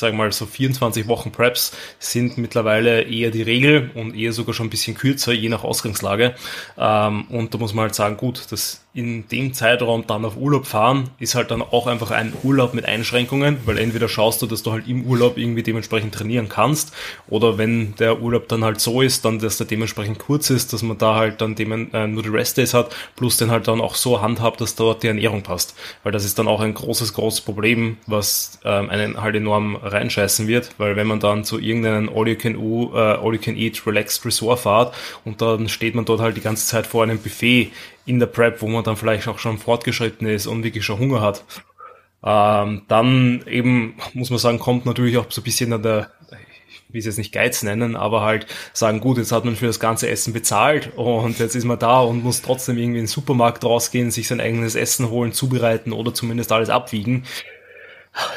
[0.00, 4.66] sage mal so 24 Wochen Preps sind mittlerweile eher die Regel und eher sogar schon
[4.66, 6.34] ein bisschen kürzer, je nach Ausgangslage.
[6.76, 10.66] Ähm, und da muss man halt sagen, gut, das in dem Zeitraum dann auf Urlaub
[10.66, 14.64] fahren, ist halt dann auch einfach ein Urlaub mit Einschränkungen, weil entweder schaust du, dass
[14.64, 16.92] du halt im Urlaub irgendwie dementsprechend trainieren kannst,
[17.28, 20.82] oder wenn der Urlaub dann halt so ist, dann, dass der dementsprechend kurz ist, dass
[20.82, 23.94] man da halt dann dem, äh, nur die Restdays hat, plus den halt dann auch
[23.94, 25.76] so handhabt, dass dort die Ernährung passt.
[26.02, 30.48] Weil das ist dann auch ein großes, großes Problem, was ähm, einen halt enorm reinscheißen
[30.48, 34.94] wird, weil wenn man dann zu irgendeinem All-You-Can-Eat, äh, All -You -Can Relaxed Resort fahrt
[35.24, 37.70] und dann steht man dort halt die ganze Zeit vor einem Buffet,
[38.10, 41.20] in der Prep, wo man dann vielleicht auch schon fortgeschritten ist und wirklich schon Hunger
[41.20, 41.44] hat.
[42.24, 46.10] Ähm, dann eben, muss man sagen, kommt natürlich auch so ein bisschen an der,
[46.68, 49.68] ich will es jetzt nicht Geiz nennen, aber halt sagen, gut, jetzt hat man für
[49.68, 53.06] das ganze Essen bezahlt und jetzt ist man da und muss trotzdem irgendwie in den
[53.06, 57.24] Supermarkt rausgehen, sich sein eigenes Essen holen, zubereiten oder zumindest alles abwiegen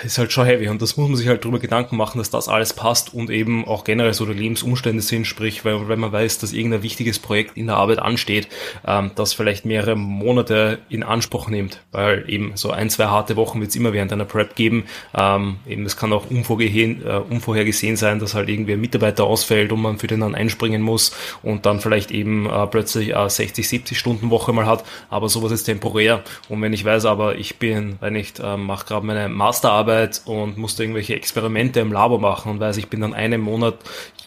[0.04, 0.68] ist halt schon heavy.
[0.68, 3.68] Und das muss man sich halt drüber Gedanken machen, dass das alles passt und eben
[3.68, 7.58] auch generell so die Lebensumstände sind, sprich, weil, wenn man weiß, dass irgendein wichtiges Projekt
[7.58, 8.48] in der Arbeit ansteht,
[8.86, 13.60] ähm, das vielleicht mehrere Monate in Anspruch nimmt, weil eben so ein, zwei harte Wochen
[13.60, 14.86] wird es immer während einer Prep geben,
[15.18, 16.96] ähm, eben es kann auch äh,
[17.30, 21.16] unvorhergesehen sein, dass halt irgendwie ein Mitarbeiter ausfällt und man für den dann einspringen muss
[21.42, 25.52] und dann vielleicht eben äh, plötzlich äh, 60, 70 Stunden Woche mal hat, aber sowas
[25.52, 26.24] ist temporär.
[26.50, 30.22] Und wenn ich weiß aber, ich bin, wenn ich äh, mache gerade meine Master Masterarbeit
[30.26, 33.76] und musste irgendwelche Experimente im Labor machen und weiß, ich bin dann einen Monat,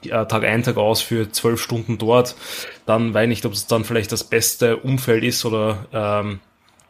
[0.04, 2.36] äh, Tag ein, Tag aus für zwölf Stunden dort,
[2.84, 6.40] dann weiß ich nicht, ob es dann vielleicht das beste Umfeld ist oder ähm,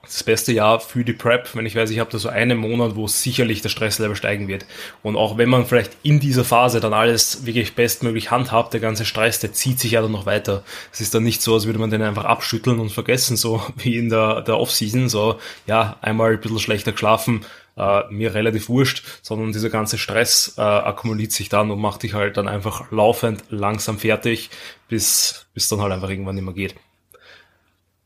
[0.02, 2.94] das beste Jahr für die Prep, wenn ich weiß, ich habe da so einen Monat,
[2.94, 4.64] wo sicherlich der Stresslevel steigen wird.
[5.02, 9.04] Und auch wenn man vielleicht in dieser Phase dann alles wirklich bestmöglich handhabt, der ganze
[9.04, 10.62] Stress, der zieht sich ja dann noch weiter.
[10.92, 13.96] Es ist dann nicht so, als würde man den einfach abschütteln und vergessen, so wie
[13.96, 17.44] in der, der Off-Season, so, ja, einmal ein bisschen schlechter geschlafen,
[17.76, 22.14] äh, mir relativ wurscht, sondern dieser ganze Stress äh, akkumuliert sich dann und macht dich
[22.14, 24.50] halt dann einfach laufend langsam fertig,
[24.88, 26.74] bis, bis dann halt einfach irgendwann nicht mehr geht.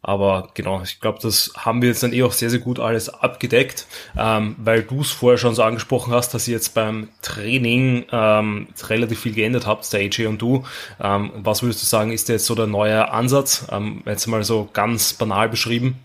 [0.02, 3.10] Aber genau, ich glaube, das haben wir jetzt dann eh auch sehr, sehr gut alles
[3.10, 8.06] abgedeckt, ähm, weil du es vorher schon so angesprochen hast, dass ihr jetzt beim Training
[8.10, 10.64] ähm, relativ viel geändert habt, der AJ und du.
[11.02, 13.66] Ähm, was würdest du sagen, ist jetzt so der neue Ansatz?
[13.70, 15.98] Ähm, jetzt mal so ganz banal beschrieben.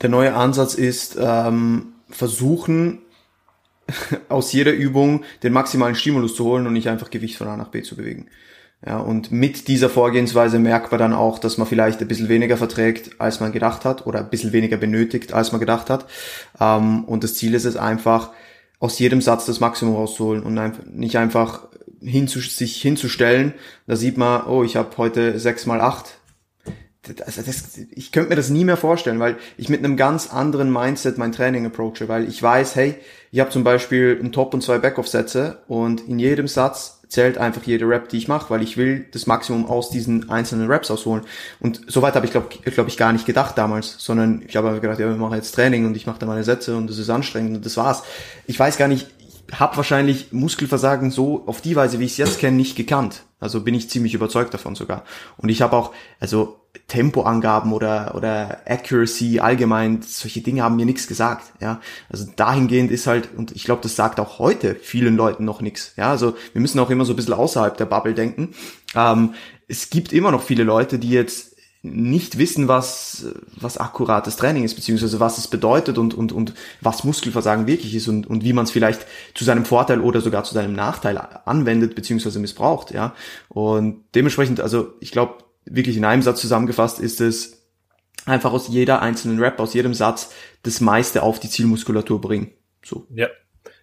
[0.00, 3.00] Der neue Ansatz ist ähm, versuchen,
[4.28, 7.68] aus jeder Übung den maximalen Stimulus zu holen und nicht einfach Gewicht von A nach
[7.68, 8.28] B zu bewegen.
[8.86, 12.56] Ja, und mit dieser Vorgehensweise merkt man dann auch, dass man vielleicht ein bisschen weniger
[12.56, 16.06] verträgt, als man gedacht hat, oder ein bisschen weniger benötigt, als man gedacht hat.
[16.60, 18.30] Ähm, und das Ziel ist es einfach,
[18.78, 21.66] aus jedem Satz das Maximum rauszuholen und einfach, nicht einfach
[22.00, 23.54] hinzu, sich hinzustellen.
[23.88, 26.17] Da sieht man, oh, ich habe heute sechs mal acht
[27.24, 30.72] also das, ich könnte mir das nie mehr vorstellen, weil ich mit einem ganz anderen
[30.72, 32.96] Mindset mein Training approache, weil ich weiß, hey,
[33.30, 37.62] ich habe zum Beispiel einen Top und zwei Backoff-Sätze und in jedem Satz zählt einfach
[37.62, 41.24] jede Rap, die ich mache, weil ich will das Maximum aus diesen einzelnen Raps ausholen.
[41.58, 44.98] Und soweit habe ich, glaube glaub ich, gar nicht gedacht damals, sondern ich habe gedacht,
[44.98, 47.56] ja, wir machen jetzt Training und ich mache da meine Sätze und das ist anstrengend
[47.56, 48.02] und das war's.
[48.46, 49.06] Ich weiß gar nicht,
[49.52, 53.22] habe wahrscheinlich Muskelversagen so auf die Weise, wie ich es jetzt kenne, nicht gekannt.
[53.40, 55.04] Also bin ich ziemlich überzeugt davon sogar.
[55.36, 61.06] Und ich habe auch, also Tempoangaben oder oder Accuracy allgemein, solche Dinge haben mir nichts
[61.06, 61.52] gesagt.
[61.60, 61.80] Ja,
[62.10, 65.92] also dahingehend ist halt und ich glaube, das sagt auch heute vielen Leuten noch nichts.
[65.96, 68.54] Ja, also wir müssen auch immer so ein bisschen außerhalb der Bubble denken.
[68.94, 69.34] Ähm,
[69.66, 74.74] es gibt immer noch viele Leute, die jetzt nicht wissen, was, was akkurates Training ist,
[74.74, 78.64] beziehungsweise was es bedeutet und, und, und was Muskelversagen wirklich ist und, und wie man
[78.64, 83.14] es vielleicht zu seinem Vorteil oder sogar zu seinem Nachteil anwendet, beziehungsweise missbraucht, ja.
[83.48, 87.58] Und dementsprechend, also ich glaube, wirklich in einem Satz zusammengefasst ist es
[88.26, 92.52] einfach aus jeder einzelnen Rap, aus jedem Satz das meiste auf die Zielmuskulatur bringen.
[92.84, 93.06] So.
[93.14, 93.28] Ja,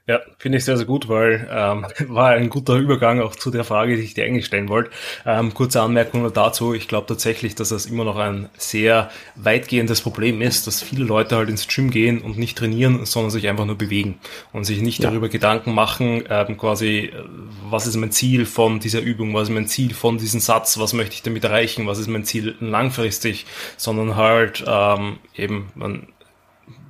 [0.07, 3.63] ja, finde ich sehr, sehr gut, weil ähm, war ein guter Übergang auch zu der
[3.63, 4.91] Frage, die ich dir eigentlich stellen wollte.
[5.25, 6.75] Ähm, kurze Anmerkung nur dazu.
[6.75, 11.37] Ich glaube tatsächlich, dass das immer noch ein sehr weitgehendes Problem ist, dass viele Leute
[11.37, 14.19] halt ins Gym gehen und nicht trainieren, sondern sich einfach nur bewegen
[14.53, 15.09] und sich nicht ja.
[15.09, 17.23] darüber Gedanken machen, ähm, quasi, äh,
[17.67, 20.93] was ist mein Ziel von dieser Übung, was ist mein Ziel von diesem Satz, was
[20.93, 26.07] möchte ich damit erreichen, was ist mein Ziel langfristig, sondern halt ähm, eben, man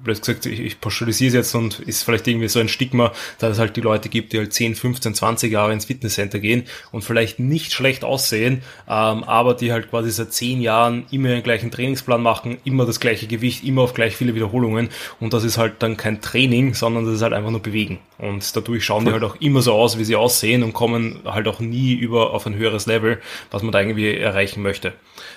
[0.05, 3.53] blöd gesagt, ich, ich pauschalisiere es jetzt und ist vielleicht irgendwie so ein Stigma, dass
[3.53, 7.03] es halt die Leute gibt, die halt 10, 15, 20 Jahre ins Fitnesscenter gehen und
[7.03, 11.71] vielleicht nicht schlecht aussehen, ähm, aber die halt quasi seit 10 Jahren immer den gleichen
[11.71, 14.89] Trainingsplan machen, immer das gleiche Gewicht, immer auf gleich viele Wiederholungen
[15.19, 17.99] und das ist halt dann kein Training, sondern das ist halt einfach nur Bewegen.
[18.17, 21.47] Und dadurch schauen die halt auch immer so aus, wie sie aussehen und kommen halt
[21.47, 23.19] auch nie über auf ein höheres Level,
[23.51, 24.93] was man da irgendwie erreichen möchte.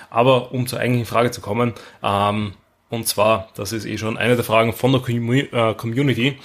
[0.09, 2.53] Aber um zur eigentlichen Frage zu kommen, ähm,
[2.89, 6.39] Und zwar, das ist eh schon eine der Fragen von der äh, Community,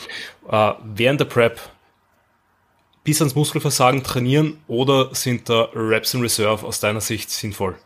[0.51, 1.61] äh, während der Prep
[3.03, 7.77] bis ans Muskelversagen trainieren oder sind da Reps in Reserve aus deiner Sicht sinnvoll?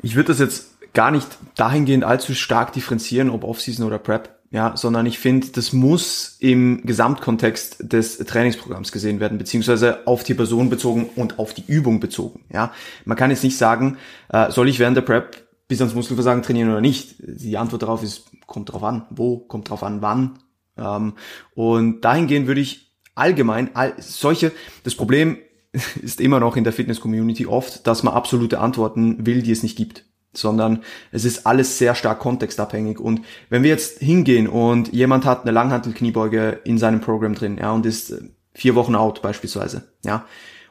[0.00, 4.76] Ich würde das jetzt gar nicht dahingehend allzu stark differenzieren, ob Offseason oder Prep, ja,
[4.76, 10.70] sondern ich finde, das muss im Gesamtkontext des Trainingsprogramms gesehen werden, beziehungsweise auf die Person
[10.70, 12.72] bezogen und auf die Übung bezogen, ja.
[13.04, 13.98] Man kann jetzt nicht sagen,
[14.28, 17.16] äh, soll ich während der Prep bis ans Muskelversagen trainieren oder nicht?
[17.20, 20.38] Die Antwort darauf ist, kommt drauf an, wo, kommt drauf an, wann.
[20.76, 21.14] Ähm,
[21.54, 24.52] und dahingehend würde ich allgemein all, solche,
[24.84, 25.38] das Problem
[26.02, 29.76] ist immer noch in der Fitness-Community oft, dass man absolute Antworten will, die es nicht
[29.76, 30.04] gibt
[30.34, 33.00] sondern es ist alles sehr stark kontextabhängig.
[33.00, 37.72] Und wenn wir jetzt hingehen und jemand hat eine Langhantel-Kniebeuge in seinem Programm drin, ja,
[37.72, 38.20] und ist äh,
[38.52, 40.24] vier Wochen out beispielsweise, ja,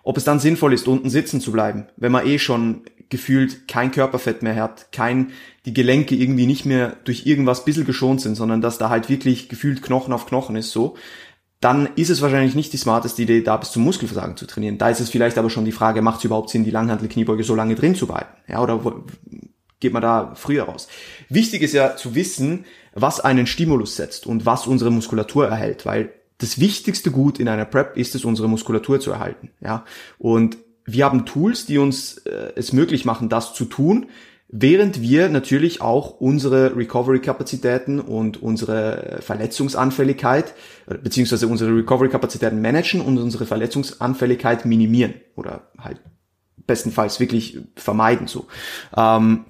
[0.07, 3.91] ob es dann sinnvoll ist, unten sitzen zu bleiben, wenn man eh schon gefühlt kein
[3.91, 5.31] Körperfett mehr hat, kein,
[5.65, 9.49] die Gelenke irgendwie nicht mehr durch irgendwas bissel geschont sind, sondern dass da halt wirklich
[9.49, 10.95] gefühlt Knochen auf Knochen ist, so,
[11.59, 14.77] dann ist es wahrscheinlich nicht die smarteste Idee, da bis zum Muskelversagen zu trainieren.
[14.77, 17.53] Da ist es vielleicht aber schon die Frage, macht es überhaupt Sinn, die Langhantel-Kniebeuge so
[17.53, 18.37] lange drin zu behalten?
[18.47, 19.03] Ja, oder
[19.81, 20.87] geht man da früher raus?
[21.27, 26.13] Wichtig ist ja zu wissen, was einen Stimulus setzt und was unsere Muskulatur erhält, weil
[26.39, 29.51] das wichtigste Gut in einer Prep ist es, unsere Muskulatur zu erhalten.
[29.61, 29.85] Ja,
[30.17, 34.07] und wir haben Tools, die uns äh, es möglich machen, das zu tun
[34.49, 40.53] während wir natürlich auch unsere Recovery-Kapazitäten und unsere Verletzungsanfälligkeit
[41.03, 45.99] beziehungsweise unsere Recovery-Kapazitäten managen und unsere Verletzungsanfälligkeit minimieren oder halt
[46.65, 48.47] bestenfalls wirklich vermeiden so.
[48.95, 49.45] Ähm,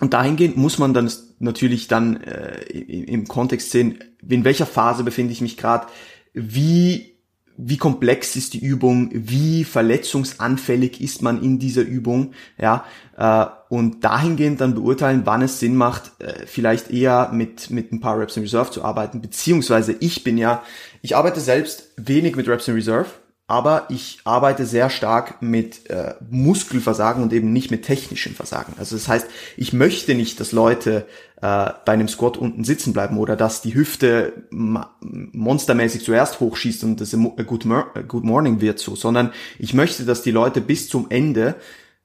[0.00, 1.10] und dahingehend muss man dann
[1.40, 5.88] natürlich dann äh, im Kontext sehen, in welcher Phase befinde ich mich gerade,
[6.34, 7.18] wie
[7.60, 12.84] wie komplex ist die Übung, wie verletzungsanfällig ist man in dieser Übung, ja,
[13.16, 18.00] äh, und dahingehend dann beurteilen, wann es Sinn macht, äh, vielleicht eher mit, mit ein
[18.00, 20.62] paar Reps in Reserve zu arbeiten, beziehungsweise ich bin ja,
[21.02, 23.08] ich arbeite selbst wenig mit Reps in Reserve,
[23.48, 28.74] aber ich arbeite sehr stark mit äh, Muskelversagen und eben nicht mit technischem Versagen.
[28.78, 31.06] Also das heißt, ich möchte nicht, dass Leute
[31.40, 37.00] äh, bei einem Squat unten sitzen bleiben oder dass die Hüfte monstermäßig zuerst hochschießt und
[37.00, 40.90] das a good, a good morning wird so, sondern ich möchte, dass die Leute bis
[40.90, 41.54] zum Ende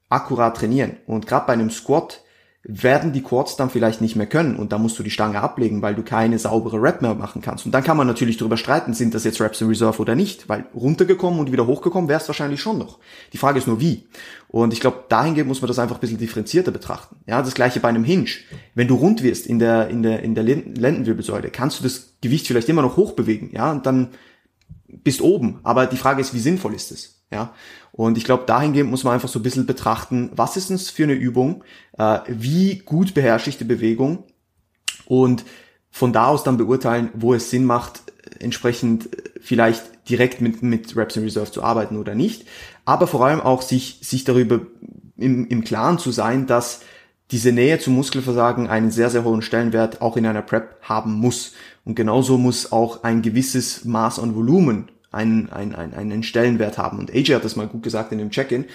[0.08, 0.96] akkurat trainieren.
[1.08, 2.22] Und gerade bei einem Squat
[2.66, 5.82] werden die Quads dann vielleicht nicht mehr können und da musst du die Stange ablegen,
[5.82, 7.66] weil du keine saubere Rep mehr machen kannst.
[7.66, 10.48] Und dann kann man natürlich darüber streiten, sind das jetzt Reps in Reserve oder nicht,
[10.48, 13.00] weil runtergekommen und wieder hochgekommen wär's wahrscheinlich schon noch.
[13.34, 14.08] Die Frage ist nur wie.
[14.48, 17.18] Und ich glaube, dahingehend muss man das einfach ein bisschen differenzierter betrachten.
[17.28, 18.30] Ja, das gleiche bei einem Hinge.
[18.76, 22.48] Wenn du rund wirst in der, in der, in der Lendenwirbelsäule, kannst du das Gewicht
[22.48, 24.12] vielleicht immer noch hochbewegen, ja, und dann
[24.88, 25.60] bist oben.
[25.64, 27.24] Aber die Frage ist, wie sinnvoll ist es?
[27.30, 27.54] Ja,
[27.96, 31.04] und ich glaube, dahingehend muss man einfach so ein bisschen betrachten, was ist es für
[31.04, 31.64] eine Übung,
[32.00, 34.24] äh, wie gut beherrsche ich die Bewegung
[35.06, 35.46] und
[35.92, 38.02] von da aus dann beurteilen, wo es Sinn macht,
[38.40, 42.48] entsprechend vielleicht direkt mit, mit Reps in Reserve zu arbeiten oder nicht.
[42.84, 44.62] Aber vor allem auch sich, sich darüber
[45.16, 46.82] im, im Klaren zu sein, dass
[47.30, 51.54] diese Nähe zum Muskelversagen einen sehr, sehr hohen Stellenwert auch in einer Prep haben muss.
[51.86, 57.00] Und genauso muss auch ein gewisses Maß an Volumen einen, einen, einen, einen Stellenwert haben.
[57.00, 58.66] Und AJ hat das mal gut gesagt in dem Check-in.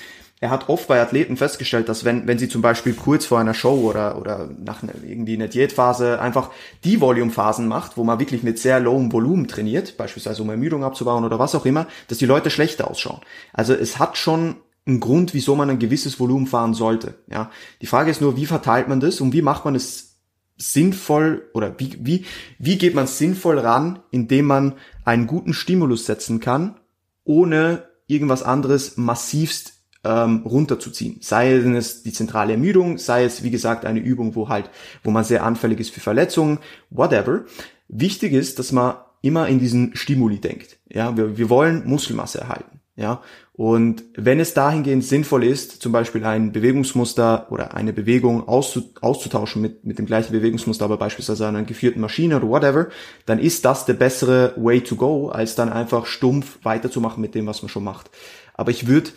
[0.40, 3.54] Er hat oft bei Athleten festgestellt, dass wenn, wenn sie zum Beispiel kurz vor einer
[3.54, 6.50] Show oder, oder nach einer, irgendwie einer Diätphase einfach
[6.84, 11.24] die Volume-Phasen macht, wo man wirklich mit sehr lowem Volumen trainiert, beispielsweise um Ermüdung abzubauen
[11.24, 13.20] oder was auch immer, dass die Leute schlechter ausschauen.
[13.52, 17.14] Also es hat schon einen Grund, wieso man ein gewisses Volumen fahren sollte.
[17.30, 17.50] Ja,
[17.82, 20.08] die Frage ist nur, wie verteilt man das und wie macht man es
[20.56, 22.24] sinnvoll oder wie, wie,
[22.58, 24.74] wie geht man sinnvoll ran, indem man
[25.08, 26.76] einen guten Stimulus setzen kann,
[27.24, 29.72] ohne irgendwas anderes massivst
[30.04, 31.16] ähm, runterzuziehen.
[31.22, 34.68] Sei es die zentrale Ermüdung, sei es wie gesagt eine Übung, wo halt,
[35.02, 36.58] wo man sehr anfällig ist für Verletzungen,
[36.90, 37.46] whatever.
[37.88, 40.76] Wichtig ist, dass man immer in diesen Stimuli denkt.
[40.90, 42.77] Ja, wir, wir wollen Muskelmasse erhalten.
[42.98, 49.62] Ja, und wenn es dahingehend sinnvoll ist, zum Beispiel ein Bewegungsmuster oder eine Bewegung auszutauschen
[49.62, 52.88] mit, mit dem gleichen Bewegungsmuster, aber beispielsweise einer geführten Maschine oder whatever,
[53.24, 57.46] dann ist das der bessere Way to go, als dann einfach stumpf weiterzumachen mit dem,
[57.46, 58.10] was man schon macht.
[58.54, 59.10] Aber ich würde,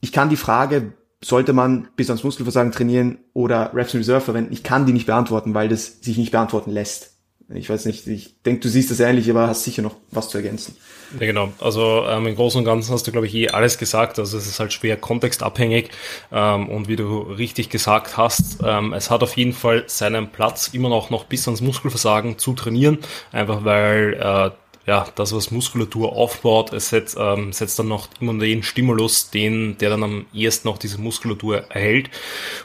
[0.00, 4.52] ich kann die Frage, sollte man bis ans Muskelversagen trainieren oder Reps in Reserve verwenden,
[4.52, 7.11] ich kann die nicht beantworten, weil das sich nicht beantworten lässt.
[7.54, 10.38] Ich weiß nicht, ich denke, du siehst das ähnlich, aber hast sicher noch was zu
[10.38, 10.76] ergänzen.
[11.18, 11.52] Ja, genau.
[11.60, 14.18] Also ähm, im Großen und Ganzen hast du, glaube ich, eh alles gesagt.
[14.18, 15.90] Also es ist halt schwer kontextabhängig.
[16.30, 20.68] Ähm, und wie du richtig gesagt hast, ähm, es hat auf jeden Fall seinen Platz,
[20.72, 22.98] immer noch, noch bis ans Muskelversagen zu trainieren.
[23.32, 24.50] Einfach weil äh,
[24.86, 29.78] ja, das, was Muskulatur aufbaut, es setzt, ähm, setzt dann noch immer den Stimulus, den,
[29.78, 32.10] der dann am ehesten noch diese Muskulatur erhält.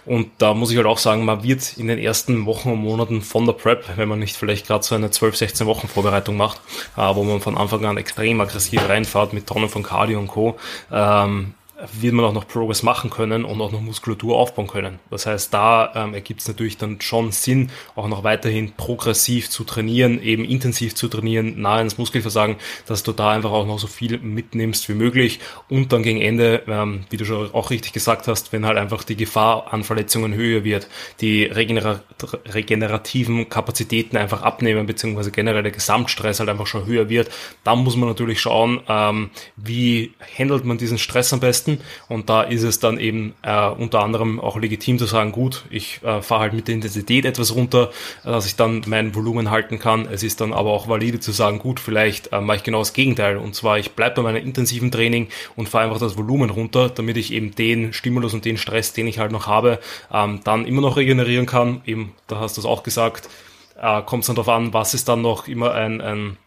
[0.05, 3.21] Und da muss ich halt auch sagen, man wird in den ersten Wochen und Monaten
[3.21, 6.59] von der Prep, wenn man nicht vielleicht gerade so eine 12, 16 Wochen Vorbereitung macht,
[6.95, 10.57] äh, wo man von Anfang an extrem aggressiv reinfährt mit Tonnen von Cardio und Co.,
[10.91, 11.53] ähm,
[11.93, 14.99] wird man auch noch Progress machen können und auch noch Muskulatur aufbauen können.
[15.11, 19.63] Das heißt, da ähm, ergibt es natürlich dann schon Sinn, auch noch weiterhin progressiv zu
[19.63, 22.55] trainieren, eben intensiv zu trainieren, nahe ins Muskelversagen,
[22.87, 26.63] dass du da einfach auch noch so viel mitnimmst wie möglich und dann gegen Ende,
[26.67, 30.33] ähm, wie du schon auch richtig gesagt hast, wenn halt einfach die Gefahr an Verletzungen
[30.33, 30.87] höher wird,
[31.21, 32.01] die regenera
[32.47, 37.29] regenerativen Kapazitäten einfach abnehmen, beziehungsweise generell der Gesamtstress halt einfach schon höher wird,
[37.63, 41.83] dann muss man natürlich schauen, ähm, wie handelt man diesen Stress am besten leisten.
[42.07, 46.01] Und da ist es dann eben äh, unter anderem auch legitim zu sagen, gut, ich
[46.03, 47.91] äh, fahre halt mit der Intensität etwas runter,
[48.23, 50.07] äh, dass ich dann mein Volumen halten kann.
[50.11, 52.93] Es ist dann aber auch valide zu sagen, gut, vielleicht äh, mache ich genau das
[52.93, 53.37] Gegenteil.
[53.37, 57.17] Und zwar, ich bleibe bei meiner intensiven Training und fahre einfach das Volumen runter, damit
[57.17, 59.79] ich eben den Stimulus und den Stress, den ich halt noch habe,
[60.11, 61.81] ähm, dann immer noch regenerieren kann.
[61.85, 63.29] Eben, da hast du es auch gesagt,
[63.79, 66.37] äh, kommt es dann darauf an, was ist dann noch immer ein, ein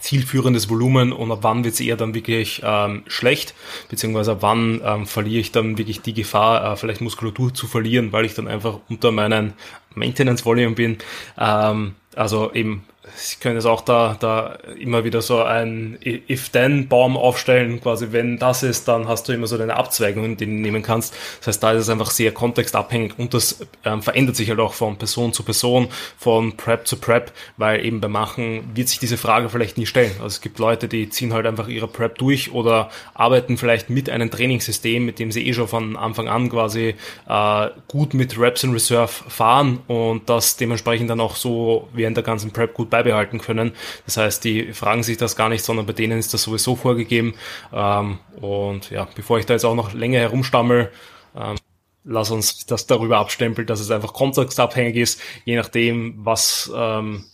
[0.00, 3.54] zielführendes Volumen und ab wann wird es eher dann wirklich ähm, schlecht,
[3.88, 8.12] beziehungsweise ab wann ähm, verliere ich dann wirklich die Gefahr, äh, vielleicht Muskulatur zu verlieren,
[8.12, 9.54] weil ich dann einfach unter meinen
[9.94, 10.98] Maintenance Volume bin.
[11.38, 12.84] Ähm, also eben
[13.16, 18.62] Sie können jetzt auch da, da immer wieder so ein If-Then-Baum aufstellen, quasi wenn das
[18.62, 21.14] ist, dann hast du immer so deine Abzweigungen, die du nehmen kannst.
[21.40, 24.72] Das heißt, da ist es einfach sehr kontextabhängig und das ähm, verändert sich halt auch
[24.72, 29.18] von Person zu Person, von Prep zu Prep, weil eben beim Machen wird sich diese
[29.18, 30.12] Frage vielleicht nie stellen.
[30.14, 34.08] Also es gibt Leute, die ziehen halt einfach ihre Prep durch oder arbeiten vielleicht mit
[34.08, 36.94] einem Trainingssystem, mit dem sie eh schon von Anfang an quasi
[37.28, 42.24] äh, gut mit Reps in Reserve fahren und das dementsprechend dann auch so während der
[42.24, 43.72] ganzen Prep gut beibehalten können.
[44.06, 47.34] Das heißt, die fragen sich das gar nicht, sondern bei denen ist das sowieso vorgegeben.
[47.72, 50.92] Ähm, und ja, bevor ich da jetzt auch noch länger herumstammel,
[51.36, 51.56] ähm,
[52.04, 57.24] lass uns das darüber abstempeln, dass es einfach kontextabhängig ist, je nachdem, was ähm,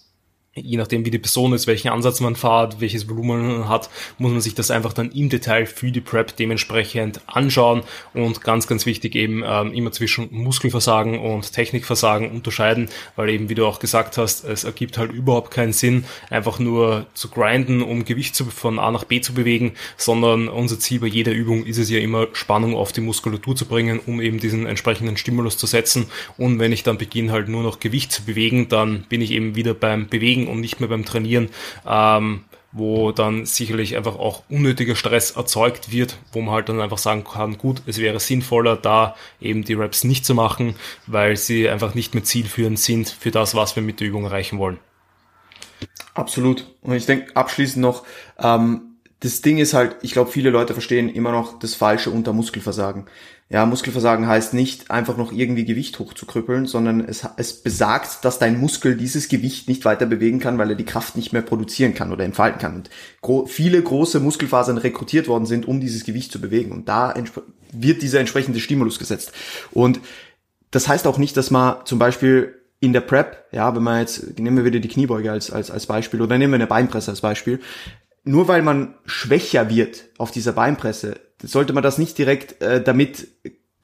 [0.57, 3.89] je nachdem, wie die Person ist, welchen Ansatz man fährt, welches Volumen man hat,
[4.19, 7.83] muss man sich das einfach dann im Detail für die Prep dementsprechend anschauen
[8.15, 13.55] und ganz, ganz wichtig eben ähm, immer zwischen Muskelversagen und Technikversagen unterscheiden, weil eben, wie
[13.55, 18.05] du auch gesagt hast, es ergibt halt überhaupt keinen Sinn, einfach nur zu grinden, um
[18.05, 21.79] Gewicht zu, von A nach B zu bewegen, sondern unser Ziel bei jeder Übung ist
[21.79, 25.67] es ja immer, Spannung auf die Muskulatur zu bringen, um eben diesen entsprechenden Stimulus zu
[25.67, 26.07] setzen.
[26.37, 29.55] Und wenn ich dann beginne halt nur noch Gewicht zu bewegen, dann bin ich eben
[29.55, 31.49] wieder beim Bewegen Bewegen und nicht mehr beim Trainieren,
[31.87, 36.99] ähm, wo dann sicherlich einfach auch unnötiger Stress erzeugt wird, wo man halt dann einfach
[36.99, 40.77] sagen kann, gut, es wäre sinnvoller, da eben die Reps nicht zu machen,
[41.07, 44.59] weil sie einfach nicht mehr zielführend sind für das, was wir mit der Übung erreichen
[44.59, 44.79] wollen.
[46.15, 46.67] Absolut.
[46.83, 48.05] Und ich denke abschließend noch,
[48.39, 48.90] ähm,
[49.21, 53.05] das Ding ist halt, ich glaube, viele Leute verstehen immer noch das Falsche unter Muskelversagen.
[53.51, 58.59] Ja, Muskelversagen heißt nicht einfach noch irgendwie Gewicht hochzukrüppeln, sondern es, es besagt, dass dein
[58.59, 62.13] Muskel dieses Gewicht nicht weiter bewegen kann, weil er die Kraft nicht mehr produzieren kann
[62.13, 62.77] oder entfalten kann.
[62.77, 62.91] Und
[63.21, 66.73] gro viele große Muskelfasern rekrutiert worden sind, um dieses Gewicht zu bewegen.
[66.73, 67.13] Und da
[67.73, 69.33] wird dieser entsprechende Stimulus gesetzt.
[69.73, 70.01] Und
[70.71, 74.39] das heißt auch nicht, dass man zum Beispiel in der Prep, ja, wenn man jetzt,
[74.39, 77.21] nehmen wir wieder die Kniebeuge als, als, als Beispiel oder nehmen wir eine Beinpresse als
[77.21, 77.61] Beispiel,
[78.25, 83.29] nur weil man schwächer wird auf dieser Beinpresse, sollte man das nicht direkt äh, damit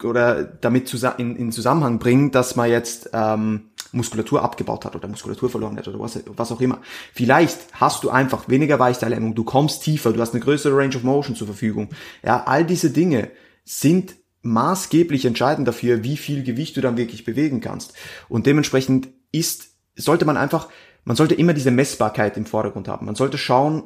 [0.04, 5.48] oder damit in, in Zusammenhang bringen, dass man jetzt ähm, Muskulatur abgebaut hat oder Muskulatur
[5.48, 6.80] verloren hat oder was, was auch immer.
[7.14, 11.02] Vielleicht hast du einfach weniger Weichteilhemmung, du kommst tiefer, du hast eine größere Range of
[11.02, 11.88] Motion zur Verfügung.
[12.22, 13.30] Ja, all diese Dinge
[13.64, 17.94] sind maßgeblich entscheidend dafür, wie viel Gewicht du dann wirklich bewegen kannst.
[18.28, 20.68] Und dementsprechend ist, sollte man einfach,
[21.04, 23.06] man sollte immer diese Messbarkeit im Vordergrund haben.
[23.06, 23.84] Man sollte schauen,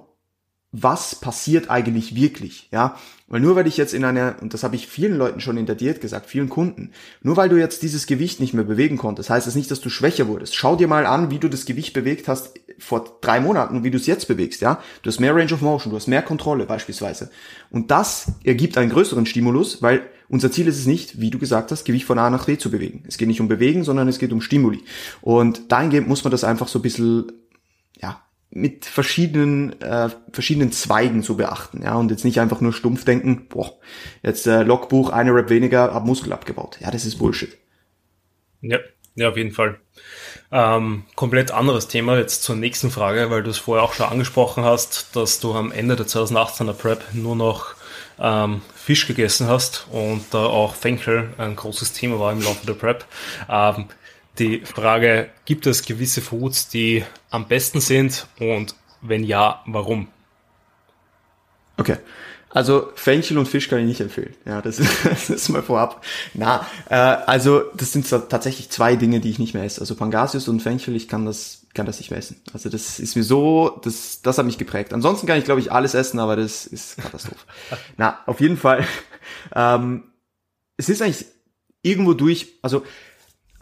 [0.72, 2.96] was passiert eigentlich wirklich, ja?
[3.26, 5.66] Weil nur weil ich jetzt in einer, und das habe ich vielen Leuten schon in
[5.66, 6.90] der Diät gesagt, vielen Kunden,
[7.22, 9.88] nur weil du jetzt dieses Gewicht nicht mehr bewegen konntest, heißt das nicht, dass du
[9.88, 10.54] schwächer wurdest.
[10.54, 13.90] Schau dir mal an, wie du das Gewicht bewegt hast vor drei Monaten und wie
[13.90, 14.80] du es jetzt bewegst, ja?
[15.02, 17.30] Du hast mehr Range of Motion, du hast mehr Kontrolle beispielsweise.
[17.70, 21.72] Und das ergibt einen größeren Stimulus, weil unser Ziel ist es nicht, wie du gesagt
[21.72, 23.02] hast, Gewicht von A nach B zu bewegen.
[23.08, 24.84] Es geht nicht um Bewegen, sondern es geht um Stimuli.
[25.20, 27.32] Und dahingehend muss man das einfach so ein bisschen,
[28.50, 33.46] mit verschiedenen äh, verschiedenen Zweigen zu beachten, ja, und jetzt nicht einfach nur stumpf denken,
[33.48, 33.78] boah,
[34.22, 36.78] jetzt äh, Logbuch, eine Rap weniger, hab Muskel abgebaut.
[36.80, 37.56] Ja, das ist Bullshit.
[38.60, 38.78] Ja,
[39.14, 39.78] ja, auf jeden Fall.
[40.52, 44.64] Ähm, komplett anderes Thema jetzt zur nächsten Frage, weil du es vorher auch schon angesprochen
[44.64, 47.74] hast, dass du am Ende der 2018er Prep nur noch
[48.18, 52.74] ähm, Fisch gegessen hast und da auch Fenkel ein großes Thema war im Laufe der
[52.74, 53.04] Prep.
[53.48, 53.86] Ähm,
[54.40, 60.08] die Frage, gibt es gewisse Foods, die am besten sind und wenn ja, warum?
[61.76, 61.98] Okay.
[62.52, 64.34] Also Fenchel und Fisch kann ich nicht empfehlen.
[64.44, 66.04] Ja, das ist, das ist mal vorab.
[66.34, 69.80] Na, äh, also das sind tatsächlich zwei Dinge, die ich nicht mehr esse.
[69.80, 72.40] Also Pangasius und Fenchel, ich kann das, kann das nicht mehr essen.
[72.52, 74.92] Also das ist mir so, das, das hat mich geprägt.
[74.92, 77.46] Ansonsten kann ich, glaube ich, alles essen, aber das ist Katastrophe.
[77.96, 78.84] Na, auf jeden Fall.
[79.54, 80.10] Ähm,
[80.76, 81.26] es ist eigentlich
[81.82, 82.82] irgendwo durch, also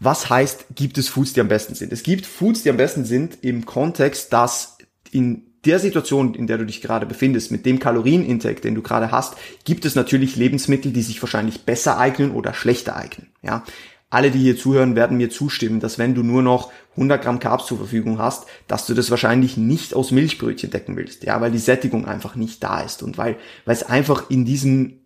[0.00, 1.92] was heißt, gibt es Foods, die am besten sind?
[1.92, 4.78] Es gibt Foods, die am besten sind im Kontext, dass
[5.10, 9.10] in der Situation, in der du dich gerade befindest, mit dem Kalorienintake, den du gerade
[9.10, 9.34] hast,
[9.64, 13.28] gibt es natürlich Lebensmittel, die sich wahrscheinlich besser eignen oder schlechter eignen.
[13.42, 13.64] Ja,
[14.10, 17.66] alle, die hier zuhören, werden mir zustimmen, dass wenn du nur noch 100 Gramm Carbs
[17.66, 21.58] zur Verfügung hast, dass du das wahrscheinlich nicht aus Milchbrötchen decken willst, ja, weil die
[21.58, 23.36] Sättigung einfach nicht da ist und weil,
[23.66, 25.00] weil es einfach in diesem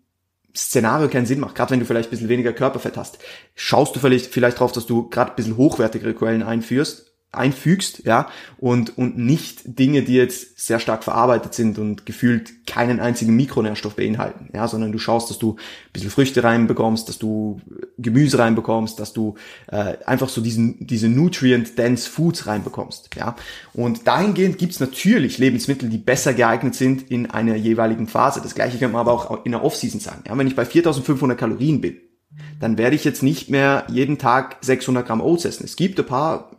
[0.55, 3.19] Szenario keinen Sinn macht, gerade wenn du vielleicht ein bisschen weniger Körperfett hast.
[3.55, 8.29] Schaust du vielleicht, vielleicht drauf, dass du gerade ein bisschen hochwertigere Quellen einführst einfügst, ja,
[8.59, 13.97] und, und nicht Dinge, die jetzt sehr stark verarbeitet sind und gefühlt keinen einzigen Mikronährstoff
[13.97, 17.61] beinhalten, ja, sondern du schaust, dass du ein bisschen Früchte reinbekommst, dass du
[17.97, 19.37] Gemüse reinbekommst, dass du
[19.69, 23.35] äh, einfach so diesen, diese nutrient-dense Foods reinbekommst, ja.
[23.73, 28.43] Und dahingehend gibt's natürlich Lebensmittel, die besser geeignet sind in einer jeweiligen Phase.
[28.43, 30.37] Das gleiche kann man aber auch in der Off-Season sagen, ja.
[30.37, 31.97] Wenn ich bei 4500 Kalorien bin,
[32.61, 35.65] dann werde ich jetzt nicht mehr jeden Tag 600 Gramm Oats essen.
[35.65, 36.52] Es gibt ein paar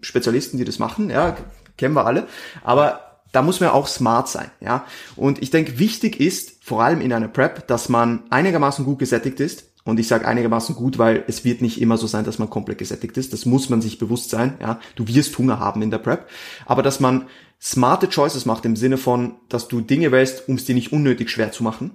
[0.00, 1.36] Spezialisten, die das machen, ja,
[1.76, 2.26] kennen wir alle,
[2.62, 4.84] aber da muss man auch smart sein, ja.
[5.16, 9.40] Und ich denke, wichtig ist, vor allem in einer Prep, dass man einigermaßen gut gesättigt
[9.40, 9.64] ist.
[9.84, 12.76] Und ich sage einigermaßen gut, weil es wird nicht immer so sein, dass man komplett
[12.76, 13.32] gesättigt ist.
[13.32, 14.80] Das muss man sich bewusst sein, ja.
[14.96, 16.28] Du wirst Hunger haben in der Prep.
[16.66, 17.26] Aber dass man
[17.60, 21.30] smarte Choices macht im Sinne von, dass du Dinge wählst, um es dir nicht unnötig
[21.30, 21.92] schwer zu machen.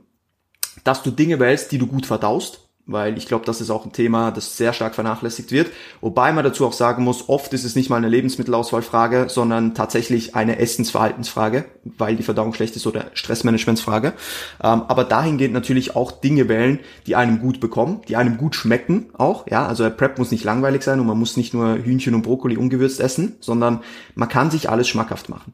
[0.83, 3.93] Dass du Dinge wählst, die du gut verdaust weil ich glaube, das ist auch ein
[3.93, 5.71] Thema, das sehr stark vernachlässigt wird.
[6.01, 10.35] Wobei man dazu auch sagen muss, oft ist es nicht mal eine Lebensmittelauswahlfrage, sondern tatsächlich
[10.35, 11.65] eine Essensverhaltensfrage,
[11.97, 14.13] weil die Verdauung schlecht ist oder Stressmanagementsfrage.
[14.61, 19.11] Ähm, aber dahingehend natürlich auch Dinge wählen, die einem gut bekommen, die einem gut schmecken
[19.13, 19.47] auch.
[19.47, 22.57] Ja, also Prep muss nicht langweilig sein und man muss nicht nur Hühnchen und Brokkoli
[22.57, 23.81] ungewürzt essen, sondern
[24.15, 25.53] man kann sich alles schmackhaft machen.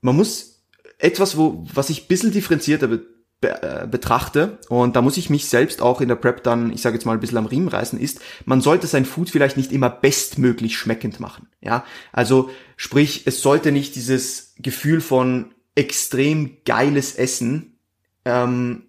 [0.00, 0.62] Man muss
[0.98, 2.88] etwas, wo, was ich ein bisschen differenzierter
[3.44, 6.80] be äh, betrachte, und da muss ich mich selbst auch in der Prep dann, ich
[6.82, 9.72] sage jetzt mal ein bisschen am Riemen reißen, ist, man sollte sein Food vielleicht nicht
[9.72, 11.48] immer bestmöglich schmeckend machen.
[11.60, 17.78] Ja, also sprich, es sollte nicht dieses Gefühl von extrem geiles Essen
[18.24, 18.84] ähm,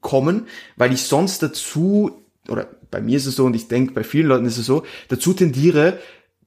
[0.00, 0.46] kommen,
[0.76, 4.28] weil ich sonst dazu, oder bei mir ist es so und ich denke, bei vielen
[4.28, 5.98] Leuten ist es so, dazu tendiere,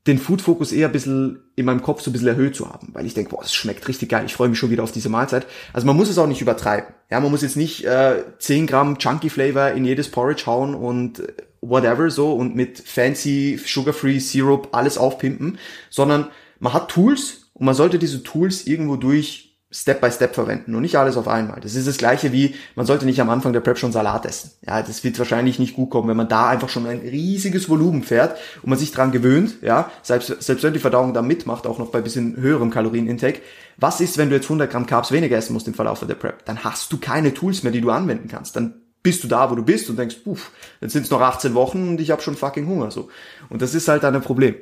[0.08, 3.06] den Food-Fokus eher ein bisschen in meinem Kopf so ein bisschen erhöht zu haben, weil
[3.06, 5.46] ich denke, boah, es schmeckt richtig geil, ich freue mich schon wieder auf diese Mahlzeit.
[5.74, 6.94] Also man muss es auch nicht übertreiben.
[7.12, 11.20] Ja, man muss jetzt nicht äh, 10 Gramm Chunky Flavor in jedes Porridge hauen und
[11.20, 15.60] äh, whatever so und mit fancy Sugar-Free Syrup alles aufpimpen,
[15.92, 16.28] sondern
[16.60, 20.82] man hat Tools und man sollte diese Tools irgendwo durch Step by Step verwenden und
[20.82, 21.62] nicht alles auf einmal.
[21.62, 24.52] Das ist das gleiche wie, man sollte nicht am Anfang der Prep schon Salat essen.
[24.68, 28.04] Ja, das wird wahrscheinlich nicht gut kommen, wenn man da einfach schon ein riesiges Volumen
[28.04, 31.80] fährt und man sich dran gewöhnt, ja, selbst, selbst wenn die Verdauung da mitmacht, auch
[31.80, 33.42] noch bei bisschen höherem Kalorienintake.
[33.78, 36.44] Was ist, wenn du jetzt 100 Gramm Carbs weniger essen musst im Verlauf der Prep?
[36.46, 38.56] Dann hast du keine Tools mehr, die du anwenden kannst.
[38.58, 41.54] Dann bist du da, wo du bist und denkst, uff, jetzt sind es noch 18
[41.54, 43.10] Wochen und ich habe schon fucking Hunger, so.
[43.50, 44.56] Und das ist halt ein Problem.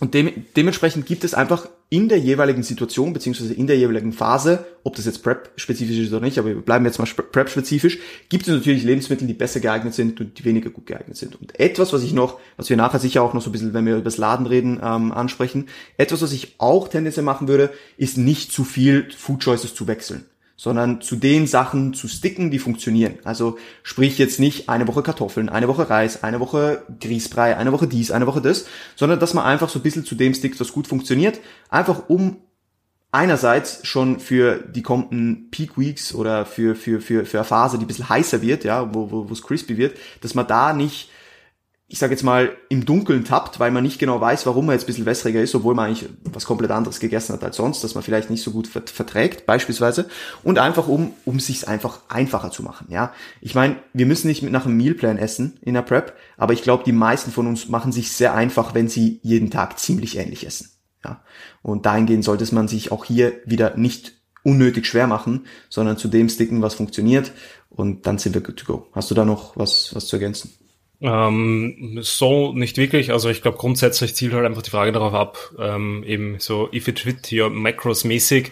[0.00, 4.64] Und de dementsprechend gibt es einfach in der jeweiligen Situation beziehungsweise in der jeweiligen Phase,
[4.82, 7.98] ob das jetzt Prep-spezifisch ist oder nicht, aber wir bleiben jetzt mal Prep-spezifisch,
[8.28, 11.38] gibt es natürlich Lebensmittel, die besser geeignet sind und die weniger gut geeignet sind.
[11.38, 13.84] Und etwas, was ich noch, was wir nachher sicher auch noch so ein bisschen, wenn
[13.84, 15.66] wir über das Laden reden, ähm, ansprechen,
[15.98, 20.24] etwas, was ich auch tendenziell machen würde, ist nicht zu viel Food Choices zu wechseln
[20.60, 23.14] sondern zu den Sachen zu sticken, die funktionieren.
[23.24, 27.86] Also sprich jetzt nicht eine Woche Kartoffeln, eine Woche Reis, eine Woche Grießbrei, eine Woche
[27.86, 30.74] dies, eine Woche das, sondern dass man einfach so ein bisschen zu dem stickt, was
[30.74, 31.40] gut funktioniert,
[31.70, 32.36] einfach um
[33.10, 37.86] einerseits schon für die kommenden Peak Weeks oder für, für, für, für eine Phase, die
[37.86, 41.08] ein bisschen heißer wird, ja, wo, wo, wo es crispy wird, dass man da nicht
[41.92, 44.84] ich sage jetzt mal, im Dunkeln tappt, weil man nicht genau weiß, warum man jetzt
[44.84, 47.96] ein bisschen wässriger ist, obwohl man eigentlich was komplett anderes gegessen hat als sonst, dass
[47.96, 50.08] man vielleicht nicht so gut verträgt, beispielsweise.
[50.44, 52.86] Und einfach um, um sich einfach einfacher zu machen.
[52.90, 56.52] Ja, Ich meine, wir müssen nicht mit nach einem Mealplan essen in der Prep, aber
[56.52, 60.16] ich glaube, die meisten von uns machen sich sehr einfach, wenn sie jeden Tag ziemlich
[60.16, 60.70] ähnlich essen.
[61.04, 61.24] Ja,
[61.60, 64.12] Und dahingehend sollte man sich auch hier wieder nicht
[64.44, 67.32] unnötig schwer machen, sondern zu dem sticken, was funktioniert.
[67.68, 68.86] Und dann sind wir good to go.
[68.92, 70.52] Hast du da noch was, was zu ergänzen?
[71.02, 73.10] Ähm, so nicht wirklich.
[73.10, 76.88] Also ich glaube grundsätzlich zielt halt einfach die Frage darauf ab, ähm, eben so if
[76.88, 78.50] it fit your macros mäßig,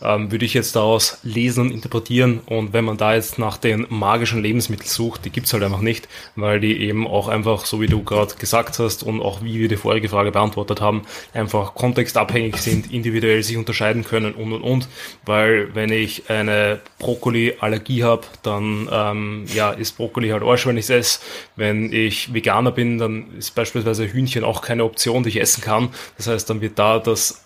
[0.00, 2.40] ähm, würde ich jetzt daraus lesen und interpretieren.
[2.46, 6.08] Und wenn man da jetzt nach den magischen Lebensmitteln sucht, die gibt's halt einfach nicht,
[6.36, 9.68] weil die eben auch einfach, so wie du gerade gesagt hast und auch wie wir
[9.68, 11.02] die vorige Frage beantwortet haben,
[11.34, 14.88] einfach kontextabhängig sind, individuell sich unterscheiden können und und und.
[15.24, 20.84] Weil wenn ich eine Brokkoli-Allergie habe, dann ähm, ja, ist Brokkoli halt Arsch, wenn ich
[20.84, 21.20] es esse.
[21.56, 25.90] Wenn ich Veganer bin, dann ist beispielsweise Hühnchen auch keine Option, die ich essen kann.
[26.16, 27.44] Das heißt, dann wird da das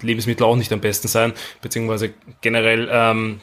[0.00, 3.40] Lebensmittel auch nicht am besten sein, beziehungsweise generell ähm,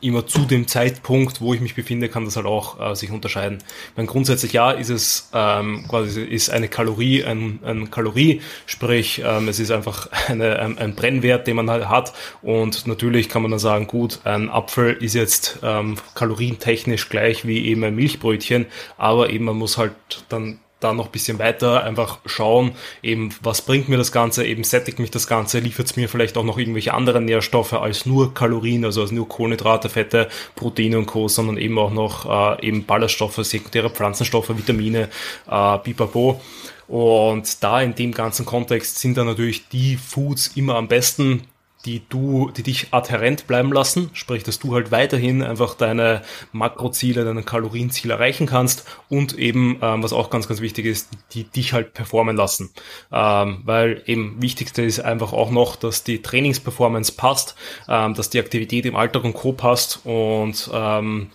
[0.00, 3.58] immer zu dem Zeitpunkt, wo ich mich befinde, kann das halt auch äh, sich unterscheiden.
[3.96, 9.48] Mein grundsätzlich ja ist es ähm, quasi ist eine Kalorie ein, ein Kalorie, sprich ähm,
[9.48, 13.50] es ist einfach eine, ein, ein Brennwert, den man halt hat und natürlich kann man
[13.50, 18.66] dann sagen, gut, ein Apfel ist jetzt ähm, kalorientechnisch gleich wie eben ein Milchbrötchen,
[18.96, 19.94] aber eben man muss halt
[20.28, 22.72] dann da noch bisschen weiter einfach schauen,
[23.02, 26.36] eben was bringt mir das Ganze, eben sättigt mich das Ganze, liefert es mir vielleicht
[26.36, 31.06] auch noch irgendwelche anderen Nährstoffe als nur Kalorien, also als nur Kohlenhydrate, Fette, Proteine und
[31.06, 35.08] Co., sondern eben auch noch äh, eben Ballaststoffe, sekundäre Pflanzenstoffe, Vitamine,
[35.50, 36.40] äh, Pipapo.
[36.88, 41.42] Und da in dem ganzen Kontext sind dann natürlich die Foods immer am besten,
[41.86, 46.22] die du, die dich adhärent bleiben lassen, sprich, dass du halt weiterhin einfach deine
[46.52, 51.44] Makroziele, deine Kalorienziele erreichen kannst und eben, ähm, was auch ganz, ganz wichtig ist, die,
[51.44, 52.70] dich halt performen lassen.
[53.12, 57.54] Ähm, weil eben wichtigste ist einfach auch noch, dass die Trainingsperformance passt,
[57.88, 59.52] ähm, dass die Aktivität im Alltag und Co.
[59.52, 61.30] passt und ähm,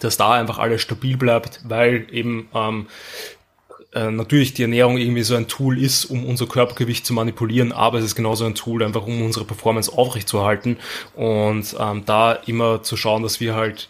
[0.00, 2.86] dass da einfach alles stabil bleibt, weil eben ähm,
[3.94, 7.98] äh, natürlich die Ernährung irgendwie so ein Tool ist, um unser Körpergewicht zu manipulieren, aber
[7.98, 10.76] es ist genauso ein Tool, einfach um unsere Performance aufrechtzuerhalten
[11.14, 13.88] und ähm, da immer zu schauen, dass wir halt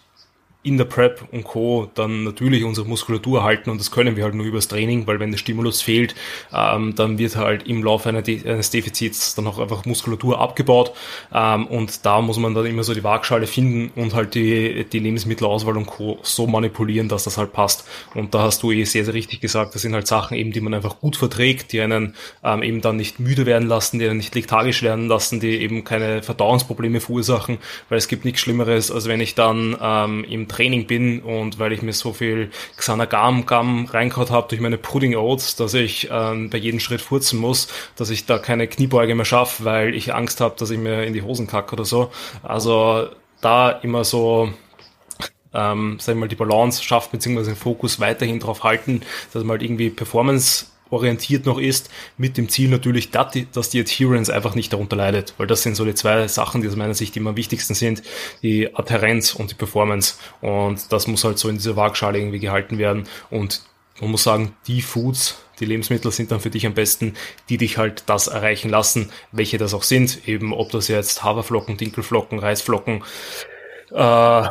[0.68, 1.90] in der Prep und Co.
[1.94, 5.30] dann natürlich unsere Muskulatur halten und das können wir halt nur übers Training, weil wenn
[5.30, 6.14] der Stimulus fehlt,
[6.54, 10.92] ähm, dann wird halt im Laufe eines Defizits dann auch einfach Muskulatur abgebaut
[11.34, 14.98] ähm, und da muss man dann immer so die Waagschale finden und halt die, die
[14.98, 16.18] Lebensmittelauswahl und Co.
[16.22, 19.74] so manipulieren, dass das halt passt und da hast du eh sehr, sehr richtig gesagt,
[19.74, 22.14] das sind halt Sachen eben, die man einfach gut verträgt, die einen
[22.44, 25.84] ähm, eben dann nicht müde werden lassen, die einen nicht lethargisch werden lassen, die eben
[25.84, 27.56] keine Verdauungsprobleme verursachen,
[27.88, 31.72] weil es gibt nichts Schlimmeres, als wenn ich dann ähm, im Training bin und weil
[31.72, 36.50] ich mir so viel Xanagam Gam reingehauen habe durch meine Pudding Oats, dass ich ähm,
[36.50, 40.40] bei jedem Schritt furzen muss, dass ich da keine Kniebeuge mehr schaffe, weil ich Angst
[40.40, 42.10] habe, dass ich mir in die Hosen kacke oder so.
[42.42, 43.08] Also
[43.40, 44.52] da immer so
[45.54, 49.02] ähm, sag ich mal, die Balance schafft, beziehungsweise den Fokus weiterhin drauf halten,
[49.32, 53.30] dass man halt irgendwie Performance orientiert noch ist, mit dem Ziel natürlich, dass
[53.70, 56.76] die, Adherence einfach nicht darunter leidet, weil das sind so die zwei Sachen, die aus
[56.76, 58.02] meiner Sicht immer am wichtigsten sind,
[58.42, 60.14] die Adherenz und die Performance.
[60.40, 63.04] Und das muss halt so in dieser Waagschale irgendwie gehalten werden.
[63.30, 63.62] Und
[64.00, 67.14] man muss sagen, die Foods, die Lebensmittel sind dann für dich am besten,
[67.48, 71.76] die dich halt das erreichen lassen, welche das auch sind, eben ob das jetzt Haferflocken,
[71.76, 73.02] Dinkelflocken, Reisflocken,
[73.92, 74.42] äh,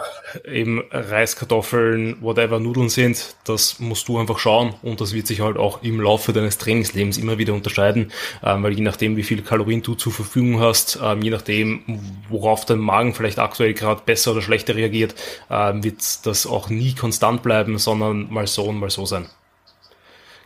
[0.45, 5.41] eben Reis, Kartoffeln, whatever Nudeln sind, das musst du einfach schauen und das wird sich
[5.41, 8.11] halt auch im Laufe deines Trainingslebens immer wieder unterscheiden,
[8.43, 11.81] ähm, weil je nachdem, wie viele Kalorien du zur Verfügung hast, ähm, je nachdem,
[12.29, 15.15] worauf dein Magen vielleicht aktuell gerade besser oder schlechter reagiert,
[15.49, 19.27] ähm, wird das auch nie konstant bleiben, sondern mal so und mal so sein.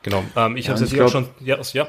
[0.04, 0.24] Genau.
[0.36, 1.30] Ähm, ich ja, habe es jetzt glaub, schon.
[1.40, 1.88] Ja, ja.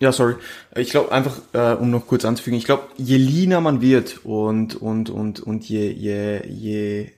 [0.00, 0.34] Ja, sorry.
[0.76, 4.74] Ich glaube einfach, äh, um noch kurz anzufügen, ich glaube, je leaner man wird und
[4.74, 7.12] und und und je je je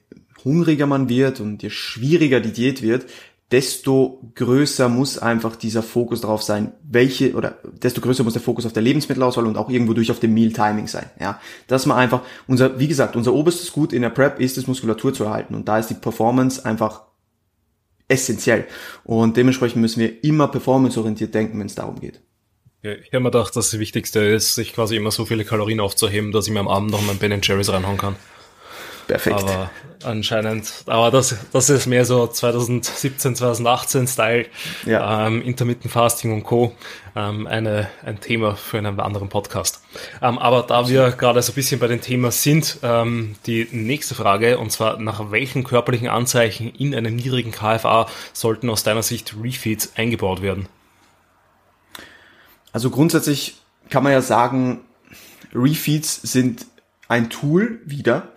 [0.44, 3.06] hungriger man wird und je schwieriger die Diät wird,
[3.50, 8.66] desto größer muss einfach dieser Fokus darauf sein, welche oder desto größer muss der Fokus
[8.66, 11.10] auf der Lebensmittelauswahl und auch irgendwo durch auf dem Meal Timing sein.
[11.20, 14.66] Ja, dass man einfach unser, wie gesagt, unser oberstes Gut in der Prep ist es
[14.66, 17.02] Muskulatur zu erhalten und da ist die Performance einfach
[18.08, 18.66] essentiell
[19.04, 22.20] und dementsprechend müssen wir immer performanceorientiert denken, wenn es darum geht.
[22.94, 26.32] Ich habe mir gedacht, dass das Wichtigste ist, sich quasi immer so viele Kalorien aufzuheben,
[26.32, 28.16] dass ich mir am Abend noch mein Ben Jerry's reinhauen kann.
[29.06, 29.40] Perfekt.
[29.40, 29.70] Aber
[30.02, 34.46] anscheinend, aber das, das ist mehr so 2017, 2018 Style,
[34.84, 35.26] ja.
[35.26, 36.74] ähm, Intermittent Fasting und Co.
[37.14, 39.80] Ähm, eine, ein Thema für einen anderen Podcast.
[40.20, 44.14] Ähm, aber da wir gerade so ein bisschen bei dem Thema sind, ähm, die nächste
[44.14, 49.34] Frage, und zwar nach welchen körperlichen Anzeichen in einem niedrigen KFA sollten aus deiner Sicht
[49.40, 50.68] Refeeds eingebaut werden?
[52.76, 53.56] Also grundsätzlich
[53.88, 54.80] kann man ja sagen,
[55.54, 56.66] Refeeds sind
[57.08, 58.32] ein Tool wieder,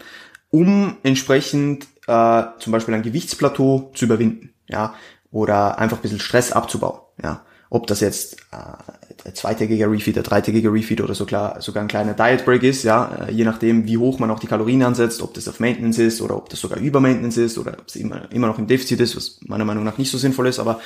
[0.50, 4.94] um entsprechend äh, zum Beispiel ein Gewichtsplateau zu überwinden, ja,
[5.30, 7.44] oder einfach ein bisschen Stress abzubauen, ja.
[7.70, 12.46] Ob das jetzt äh, zweitägiger Refeed, der dreitägige Refeed oder sogar, sogar ein kleiner Diet
[12.46, 15.50] Break ist, ja, äh, je nachdem, wie hoch man auch die Kalorien ansetzt, ob das
[15.50, 18.48] auf Maintenance ist oder ob das sogar über Maintenance ist oder ob es immer, immer
[18.48, 20.80] noch im Defizit ist, was meiner Meinung nach nicht so sinnvoll ist, aber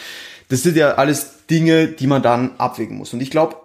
[0.49, 3.13] das sind ja alles Dinge, die man dann abwägen muss.
[3.13, 3.57] Und ich glaube,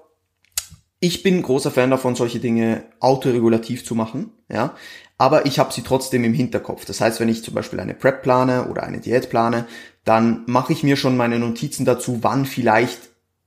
[1.01, 4.75] ich bin großer Fan davon, solche Dinge autoregulativ zu machen, ja,
[5.17, 6.85] aber ich habe sie trotzdem im Hinterkopf.
[6.85, 9.67] Das heißt, wenn ich zum Beispiel eine Prep plane oder eine Diät plane,
[10.05, 12.99] dann mache ich mir schon meine Notizen dazu, wann vielleicht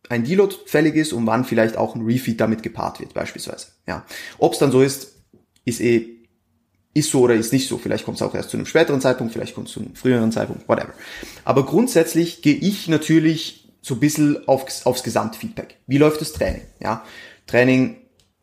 [0.10, 3.68] ein Deload fällig ist und wann vielleicht auch ein Refeed damit gepaart wird, beispielsweise.
[3.88, 4.06] Ja.
[4.38, 5.16] Ob es dann so ist,
[5.64, 6.21] ist eh,
[6.94, 7.78] ist so oder ist nicht so.
[7.78, 10.32] Vielleicht kommt es auch erst zu einem späteren Zeitpunkt, vielleicht kommt es zu einem früheren
[10.32, 10.94] Zeitpunkt, whatever.
[11.46, 15.78] Aber grundsätzlich gehe ich natürlich so ein bisschen aufs, aufs Gesamtfeedback.
[15.88, 16.62] Wie läuft das Training?
[16.82, 17.04] Ja.
[17.48, 17.98] Training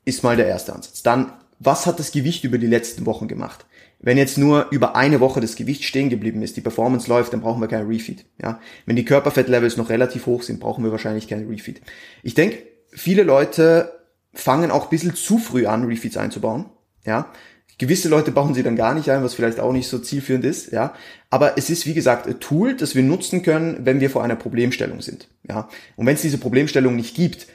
[0.05, 1.03] ist mal der erste Ansatz.
[1.03, 3.66] Dann, was hat das Gewicht über die letzten Wochen gemacht?
[4.01, 7.40] Wenn jetzt nur über eine Woche das Gewicht stehen geblieben ist, die Performance läuft, dann
[7.40, 8.24] brauchen wir keinen Refeed.
[8.40, 8.61] Ja?
[8.86, 11.80] Wenn die Körperfettlevels noch relativ hoch sind, brauchen wir wahrscheinlich keinen Refeed.
[12.22, 13.92] Ich denke, viele Leute
[14.32, 16.66] fangen auch ein bisschen zu früh an, Refeeds einzubauen.
[17.05, 17.32] Ja?
[17.77, 20.73] Gewisse Leute bauen sie dann gar nicht ein, was vielleicht auch nicht so zielführend ist,
[20.73, 20.95] ja.
[21.31, 24.37] Aber es ist, wie gesagt, ein Tool, das wir nutzen können, wenn wir vor einer
[24.37, 25.69] Problemstellung sind, ja.
[25.97, 27.47] Und wenn es diese Problemstellung nicht gibt,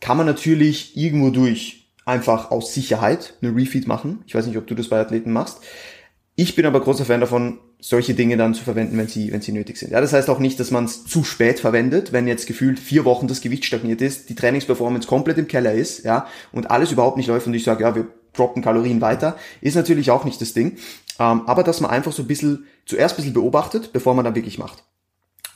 [0.00, 4.22] kann man natürlich irgendwo durch einfach aus Sicherheit eine Refeed machen.
[4.26, 5.58] Ich weiß nicht, ob du das bei Athleten machst.
[6.36, 9.52] Ich bin aber großer Fan davon, solche Dinge dann zu verwenden, wenn sie, wenn sie
[9.52, 9.92] nötig sind.
[9.92, 13.04] Ja, das heißt auch nicht, dass man es zu spät verwendet, wenn jetzt gefühlt vier
[13.04, 17.16] Wochen das Gewicht stagniert ist, die Trainingsperformance komplett im Keller ist, ja, und alles überhaupt
[17.16, 18.06] nicht läuft und ich sage, ja, wir
[18.36, 20.78] droppen Kalorien weiter, ist natürlich auch nicht das Ding.
[21.18, 24.34] Ähm, aber dass man einfach so ein bisschen, zuerst ein bisschen beobachtet, bevor man dann
[24.34, 24.84] wirklich macht.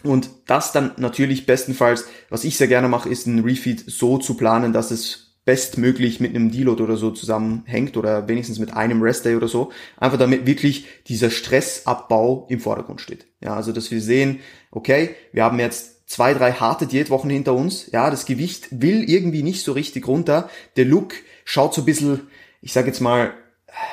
[0.02, 4.34] Und das dann natürlich bestenfalls, was ich sehr gerne mache, ist ein Refeed so zu
[4.34, 9.36] planen, dass es bestmöglich mit einem Deload oder so zusammenhängt oder wenigstens mit einem Restday
[9.36, 9.72] oder so.
[9.96, 13.26] Einfach damit wirklich dieser Stressabbau im Vordergrund steht.
[13.40, 17.90] Ja, also dass wir sehen, okay, wir haben jetzt zwei, drei harte Diätwochen hinter uns.
[17.90, 20.50] Ja, das Gewicht will irgendwie nicht so richtig runter.
[20.76, 21.14] Der Look
[21.44, 22.28] schaut so ein bisschen,
[22.60, 23.32] ich sag jetzt mal,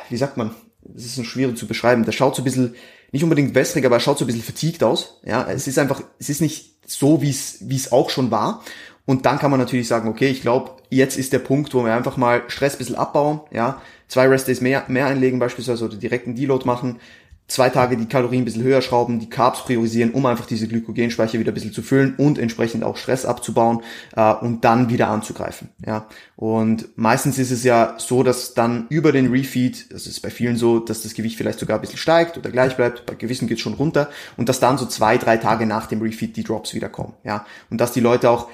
[0.10, 0.52] wie sagt man,
[0.82, 2.06] das ist so schwierig zu beschreiben.
[2.06, 2.76] Der schaut so ein bisschen,
[3.12, 5.20] nicht unbedingt wässrig, aber er schaut so ein bisschen vertiegt aus.
[5.26, 8.64] Ja, es ist einfach, es ist nicht so, wie es, wie es auch schon war.
[9.06, 11.94] Und dann kann man natürlich sagen, okay, ich glaube, jetzt ist der Punkt, wo wir
[11.94, 16.36] einfach mal Stress ein bisschen abbauen, ja, zwei Restdays mehr, mehr einlegen beispielsweise oder direkten
[16.36, 17.00] Deload machen,
[17.48, 21.40] zwei Tage die Kalorien ein bisschen höher schrauben, die Carbs priorisieren, um einfach diese Glykogenspeicher
[21.40, 23.82] wieder ein bisschen zu füllen und entsprechend auch Stress abzubauen
[24.16, 25.70] äh, und dann wieder anzugreifen.
[25.86, 26.08] Ja.
[26.36, 30.58] Und meistens ist es ja so, dass dann über den Refeed, das ist bei vielen
[30.58, 33.60] so, dass das Gewicht vielleicht sogar ein bisschen steigt oder gleich bleibt, bei gewissen geht
[33.60, 36.90] schon runter und dass dann so zwei, drei Tage nach dem Refeed die Drops wieder
[36.90, 37.14] kommen.
[37.24, 37.46] Ja.
[37.70, 38.50] Und dass die Leute auch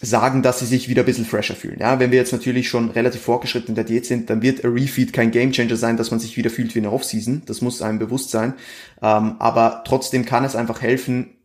[0.00, 1.78] sagen, dass sie sich wieder ein bisschen fresher fühlen.
[1.80, 4.68] Ja, wenn wir jetzt natürlich schon relativ fortgeschritten in der Diät sind, dann wird a
[4.68, 7.42] Refeed kein Gamechanger sein, dass man sich wieder fühlt wie eine Offseason.
[7.46, 8.54] Das muss einem bewusst sein.
[9.02, 11.38] Ähm, aber trotzdem kann es einfach helfen,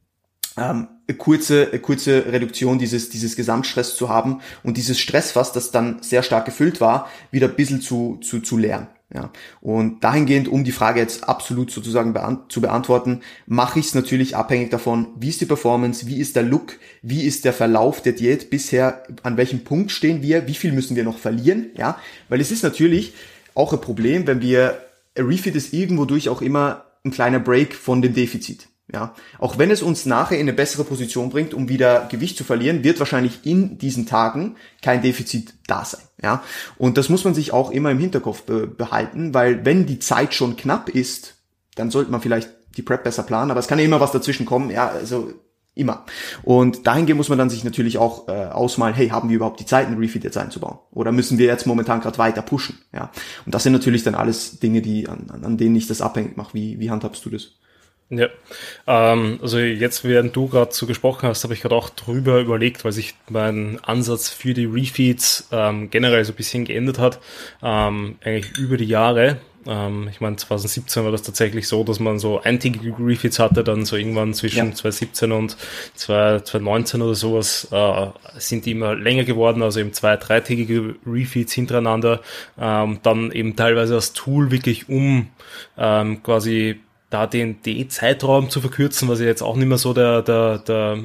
[0.58, 5.72] ähm, eine kurze, eine kurze Reduktion dieses, dieses Gesamtstress zu haben und dieses Stressfass, das
[5.72, 8.88] dann sehr stark gefüllt war, wieder ein bisschen zu, zu, zu leeren.
[9.14, 9.32] Ja,
[9.62, 14.36] und dahingehend, um die Frage jetzt absolut sozusagen beant zu beantworten, mache ich es natürlich
[14.36, 18.14] abhängig davon, wie ist die Performance, wie ist der Look, wie ist der Verlauf der
[18.14, 22.42] Diät bisher, an welchem Punkt stehen wir, wie viel müssen wir noch verlieren, ja, weil
[22.42, 23.14] es ist natürlich
[23.54, 24.82] auch ein Problem, wenn wir,
[25.16, 28.68] Refit ist irgendwo durch auch immer ein kleiner Break von dem Defizit.
[28.94, 32.44] Ja, auch wenn es uns nachher in eine bessere Position bringt, um wieder Gewicht zu
[32.44, 36.04] verlieren, wird wahrscheinlich in diesen Tagen kein Defizit da sein.
[36.22, 36.44] Ja,
[36.78, 40.36] und das muss man sich auch immer im Hinterkopf be behalten, weil wenn die Zeit
[40.36, 41.36] schon knapp ist,
[41.74, 44.46] dann sollte man vielleicht die Prep besser planen, aber es kann ja immer was dazwischen
[44.46, 44.70] kommen.
[44.70, 45.34] Ja, also
[45.74, 46.06] immer.
[46.44, 49.66] Und dahingehend muss man dann sich natürlich auch äh, ausmalen, hey, haben wir überhaupt die
[49.66, 50.78] Zeit, einen Refeed jetzt einzubauen?
[50.92, 52.78] Oder müssen wir jetzt momentan gerade weiter pushen?
[52.94, 53.12] Ja,
[53.46, 56.54] und das sind natürlich dann alles Dinge, die an, an denen ich das abhängig mache.
[56.54, 57.54] Wie, wie handhabst du das?
[58.10, 58.28] Ja,
[58.86, 62.86] ähm, also jetzt, während du gerade so gesprochen hast, habe ich gerade auch drüber überlegt,
[62.86, 67.20] weil sich mein Ansatz für die Refeeds ähm, generell so ein bisschen geändert hat,
[67.64, 69.38] ähm, eigentlich über die Jahre.
[69.66, 73.86] Ähm, ich meine, 2017 war das tatsächlich so, dass man so eintägige Refeeds hatte, dann
[73.86, 74.76] so irgendwann zwischen ja.
[74.76, 75.58] 2017 und
[75.96, 82.22] 2019 oder sowas äh, sind die immer länger geworden, also eben zwei, dreitägige Refeeds hintereinander,
[82.60, 85.30] ähm, dann eben teilweise als Tool wirklich um
[85.78, 86.80] ähm, quasi
[87.14, 91.00] da den D-Zeitraum zu verkürzen, was ja jetzt auch nicht mehr so der, der, der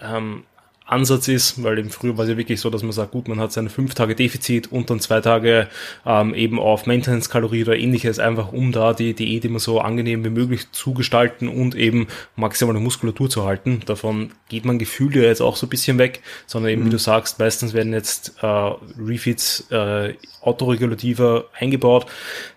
[0.00, 0.44] ähm,
[0.88, 3.38] Ansatz ist, weil eben früher war es ja wirklich so, dass man sagt, gut, man
[3.40, 5.68] hat seine fünf Tage Defizit und dann zwei Tage
[6.06, 10.30] ähm, eben auf Maintenance-Kalorie oder ähnliches, einfach um da die Diät immer so angenehm wie
[10.30, 12.06] möglich zu gestalten und eben
[12.36, 13.82] maximale Muskulatur zu halten.
[13.84, 16.86] Davon geht man gefühlt ja jetzt auch so ein bisschen weg, sondern eben, mhm.
[16.86, 22.06] wie du sagst, meistens werden jetzt äh, Refeeds äh, autoregulativer eingebaut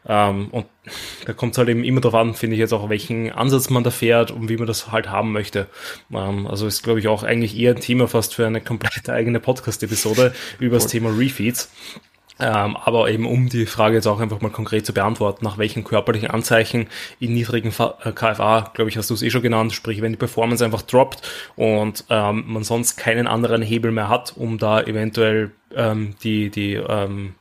[0.08, 0.66] ähm, und
[1.26, 3.84] da kommt es halt eben immer darauf an, finde ich jetzt auch, welchen Ansatz man
[3.84, 5.68] da fährt und wie man das halt haben möchte.
[6.12, 9.40] Ähm, also ist, glaube ich, auch eigentlich eher ein Thema fast für eine komplett eigene
[9.40, 11.72] Podcast-Episode über das Thema Refeeds.
[12.40, 15.84] Ähm, aber eben um die Frage jetzt auch einfach mal konkret zu beantworten, nach welchen
[15.84, 16.88] körperlichen Anzeichen
[17.20, 20.18] in niedrigen KFA, äh, glaube ich, hast du es eh schon genannt, sprich, wenn die
[20.18, 21.22] Performance einfach droppt
[21.56, 26.74] und ähm, man sonst keinen anderen Hebel mehr hat, um da eventuell ähm, die, die
[26.74, 27.36] ähm,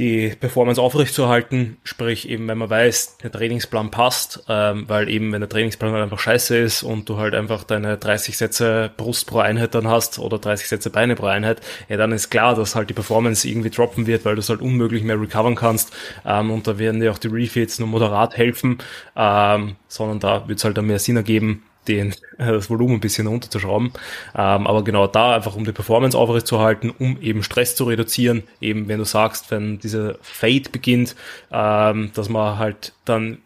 [0.00, 5.42] die Performance aufrechtzuerhalten, sprich eben, wenn man weiß, der Trainingsplan passt, ähm, weil eben, wenn
[5.42, 9.40] der Trainingsplan halt einfach scheiße ist und du halt einfach deine 30 Sätze Brust pro
[9.40, 12.88] Einheit dann hast oder 30 Sätze Beine pro Einheit, ja, dann ist klar, dass halt
[12.88, 15.92] die Performance irgendwie droppen wird, weil du es halt unmöglich mehr recovern kannst.
[16.24, 18.78] Ähm, und da werden dir auch die Refeeds nur moderat helfen,
[19.16, 23.00] ähm, sondern da wird es halt dann mehr Sinn ergeben, den, äh, das Volumen ein
[23.00, 23.92] bisschen runterzuschrauben.
[24.34, 28.88] Ähm, aber genau da einfach, um die Performance aufrechtzuerhalten, um eben Stress zu reduzieren, eben
[28.88, 31.16] wenn du sagst, wenn diese Fade beginnt,
[31.52, 33.38] ähm, dass man halt dann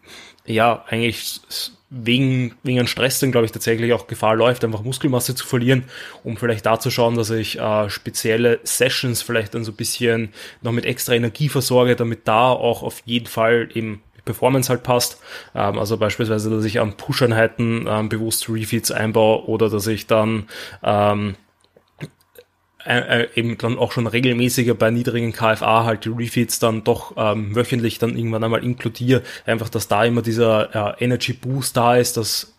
[0.45, 1.41] ja eigentlich
[1.89, 5.85] wegen, wegen einem Stress dann, glaube ich, tatsächlich auch Gefahr läuft, einfach Muskelmasse zu verlieren,
[6.23, 10.33] um vielleicht da zu schauen, dass ich äh, spezielle Sessions vielleicht dann so ein bisschen
[10.61, 15.19] noch mit extra Energie versorge, damit da auch auf jeden Fall eben Performance halt passt.
[15.53, 20.47] Ähm, also beispielsweise, dass ich an Push-Einheiten ähm, bewusst Refeeds einbaue oder dass ich dann
[20.83, 21.35] ähm,
[22.85, 27.55] äh, eben dann auch schon regelmäßiger bei niedrigen KFA halt die Refeeds dann doch ähm,
[27.55, 29.23] wöchentlich dann irgendwann einmal inkludiere.
[29.45, 32.53] Einfach, dass da immer dieser äh, Energy Boost da ist, dass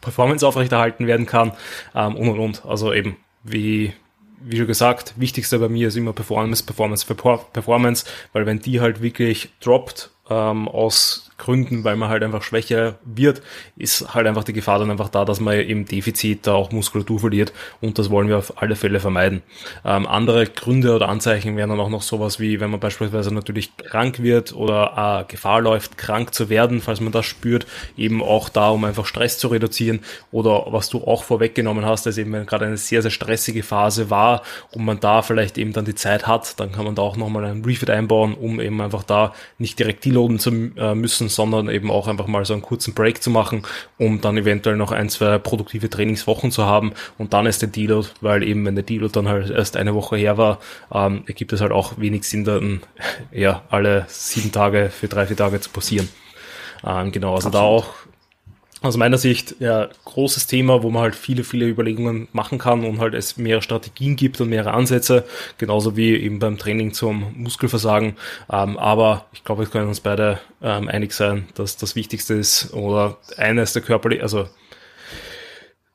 [0.00, 1.52] Performance aufrechterhalten werden kann
[1.94, 2.64] ähm, und und und.
[2.64, 3.92] Also eben, wie,
[4.40, 7.06] wie schon gesagt, wichtigste bei mir ist immer Performance, Performance,
[7.52, 13.42] Performance, weil wenn die halt wirklich droppt aus Gründen, weil man halt einfach schwächer wird,
[13.76, 17.20] ist halt einfach die Gefahr dann einfach da, dass man im Defizit da auch Muskulatur
[17.20, 19.42] verliert und das wollen wir auf alle Fälle vermeiden.
[19.84, 23.76] Ähm, andere Gründe oder Anzeichen wären dann auch noch sowas wie, wenn man beispielsweise natürlich
[23.76, 27.66] krank wird oder äh, Gefahr läuft, krank zu werden, falls man das spürt,
[27.96, 32.18] eben auch da, um einfach Stress zu reduzieren oder was du auch vorweggenommen hast, dass
[32.18, 35.94] eben gerade eine sehr, sehr stressige Phase war und man da vielleicht eben dann die
[35.94, 39.34] Zeit hat, dann kann man da auch nochmal einen Refit einbauen, um eben einfach da
[39.58, 43.22] nicht direkt deloaden zu äh, müssen, sondern eben auch einfach mal so einen kurzen Break
[43.22, 43.62] zu machen,
[43.98, 48.08] um dann eventuell noch ein, zwei produktive Trainingswochen zu haben und dann ist der Deload,
[48.20, 50.58] weil eben wenn der Deload dann halt erst eine Woche her war,
[50.92, 52.82] ähm, ergibt es halt auch wenig Sinn, dann
[53.32, 56.08] ja alle sieben Tage für drei, vier Tage zu passieren.
[56.84, 57.54] Ähm, genau, also Absolut.
[57.54, 57.86] da auch
[58.82, 62.98] aus meiner Sicht ja großes Thema, wo man halt viele, viele Überlegungen machen kann und
[63.00, 65.24] halt es mehrere Strategien gibt und mehrere Ansätze,
[65.58, 68.16] genauso wie eben beim Training zum Muskelversagen.
[68.50, 72.72] Ähm, aber ich glaube, wir können uns beide ähm, einig sein, dass das Wichtigste ist
[72.74, 74.48] oder eines der körperlichen, also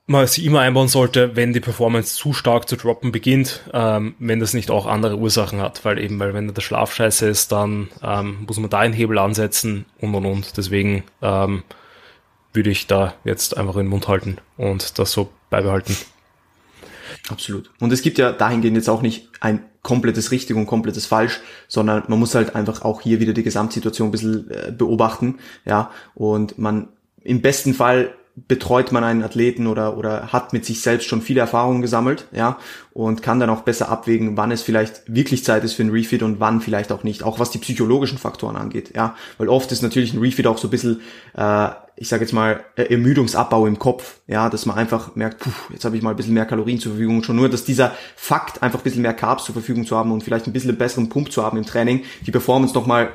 [0.08, 4.40] man sie immer einbauen sollte, wenn die Performance zu stark zu droppen beginnt, ähm, wenn
[4.40, 7.90] das nicht auch andere Ursachen hat, weil eben, weil wenn der Schlaf scheiße ist, dann
[8.02, 10.56] ähm, muss man da einen Hebel ansetzen und und und.
[10.56, 11.64] Deswegen ähm,
[12.58, 15.96] würde ich da jetzt einfach in den Mund halten und das so beibehalten.
[17.30, 17.70] Absolut.
[17.80, 21.40] Und es gibt ja dahingehend jetzt auch nicht ein komplettes richtig und komplettes falsch,
[21.70, 25.92] sondern man muss halt einfach auch hier wieder die Gesamtsituation ein bisschen äh, beobachten, ja,
[26.16, 26.90] und man
[27.24, 28.14] im besten Fall
[28.48, 32.58] betreut man einen Athleten oder, oder hat mit sich selbst schon viele Erfahrungen gesammelt, ja,
[32.94, 36.22] und kann dann auch besser abwägen, wann es vielleicht wirklich Zeit ist für ein Refit
[36.22, 39.82] und wann vielleicht auch nicht, auch was die psychologischen Faktoren angeht, ja, weil oft ist
[39.82, 41.02] natürlich ein Refit auch so ein bisschen,
[41.36, 45.84] äh, ich sage jetzt mal, Ermüdungsabbau im Kopf, ja, dass man einfach merkt, puh, jetzt
[45.84, 48.80] habe ich mal ein bisschen mehr Kalorien zur Verfügung, schon nur, dass dieser Fakt, einfach
[48.80, 51.44] ein bisschen mehr Carbs zur Verfügung zu haben und vielleicht ein bisschen besseren Pump zu
[51.44, 53.10] haben im Training, die Performance nochmal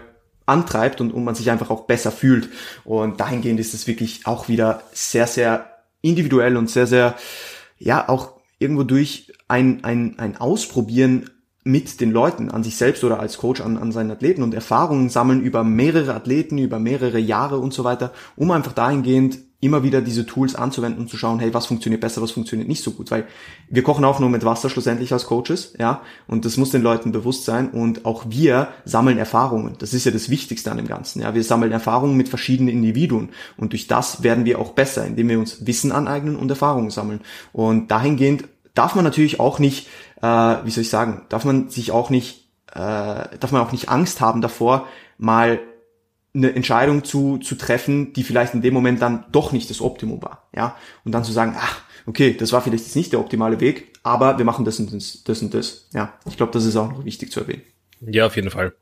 [0.47, 2.49] antreibt und, und man sich einfach auch besser fühlt.
[2.85, 5.67] Und dahingehend ist es wirklich auch wieder sehr, sehr
[6.01, 7.15] individuell und sehr, sehr,
[7.79, 11.31] ja, auch irgendwo durch ein, ein, ein Ausprobieren
[11.65, 15.11] mit den Leuten, an sich selbst oder als Coach an, an seinen Athleten und Erfahrungen
[15.11, 20.01] sammeln über mehrere Athleten, über mehrere Jahre und so weiter, um einfach dahingehend immer wieder
[20.01, 23.13] diese Tools anzuwenden und zu schauen, hey, was funktioniert besser, was funktioniert nicht so gut,
[23.13, 23.29] weil
[23.71, 27.13] wir kochen auch nur mit Wasser schlussendlich als Coaches, ja, und das muss den Leuten
[27.13, 27.71] bewusst sein.
[27.71, 29.77] Und auch wir sammeln Erfahrungen.
[29.79, 33.29] Das ist ja das Wichtigste an dem Ganzen, ja, wir sammeln Erfahrungen mit verschiedenen Individuen.
[33.57, 37.21] Und durch das werden wir auch besser, indem wir uns Wissen aneignen und Erfahrungen sammeln.
[37.53, 39.87] Und dahingehend darf man natürlich auch nicht,
[40.23, 42.75] äh, wie soll ich sagen, darf man sich auch nicht, äh,
[43.39, 44.89] darf man auch nicht Angst haben davor,
[45.19, 45.61] mal
[46.35, 50.23] eine Entscheidung zu, zu treffen, die vielleicht in dem Moment dann doch nicht das Optimum
[50.23, 53.61] war, ja, und dann zu sagen, ach, okay, das war vielleicht jetzt nicht der optimale
[53.61, 56.77] Weg, aber wir machen das und das, das und das, ja, ich glaube, das ist
[56.77, 57.63] auch noch wichtig zu erwähnen.
[58.01, 58.75] Ja, auf jeden Fall.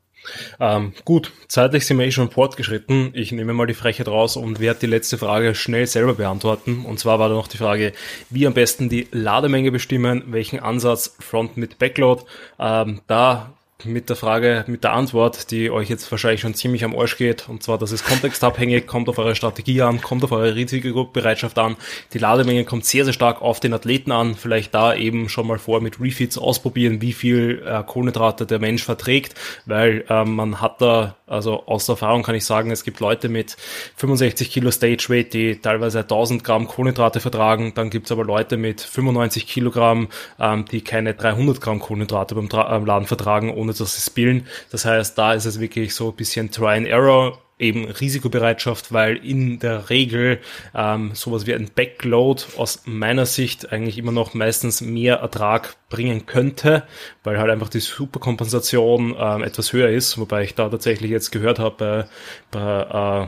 [0.59, 3.11] Ähm, gut, zeitlich sind wir eh schon fortgeschritten.
[3.13, 6.85] Ich nehme mal die Frechheit raus und werde die letzte Frage schnell selber beantworten.
[6.85, 7.93] Und zwar war da noch die Frage,
[8.29, 12.23] wie am besten die Lademenge bestimmen, welchen Ansatz Front mit Backload.
[12.59, 13.53] Ähm, da
[13.85, 17.49] mit der Frage, mit der Antwort, die euch jetzt wahrscheinlich schon ziemlich am Arsch geht.
[17.49, 21.75] Und zwar, das ist kontextabhängig, kommt auf eure Strategie an, kommt auf eure Risikobereitschaft an.
[22.13, 24.35] Die Lademenge kommt sehr, sehr stark auf den Athleten an.
[24.35, 28.83] Vielleicht da eben schon mal vor mit Refeeds ausprobieren, wie viel äh, Kohlenhydrate der Mensch
[28.83, 33.29] verträgt, weil äh, man hat da, also aus Erfahrung kann ich sagen, es gibt Leute
[33.29, 33.55] mit
[33.95, 37.73] 65 Kilo Stage Weight, die teilweise 1000 Gramm Kohlenhydrate vertragen.
[37.73, 40.09] Dann gibt es aber Leute mit 95 Kilogramm,
[40.39, 44.45] ähm, die keine 300 Gramm Kohlenhydrate beim Tra äh, Laden vertragen, ohne dass sie spillen.
[44.71, 49.17] Das heißt, da ist es wirklich so ein bisschen Try and Error eben Risikobereitschaft, weil
[49.17, 50.39] in der Regel
[50.75, 56.25] ähm, sowas wie ein Backload aus meiner Sicht eigentlich immer noch meistens mehr Ertrag bringen
[56.25, 56.83] könnte,
[57.23, 61.59] weil halt einfach die Superkompensation ähm, etwas höher ist, wobei ich da tatsächlich jetzt gehört
[61.59, 62.07] habe
[62.51, 63.27] bei, bei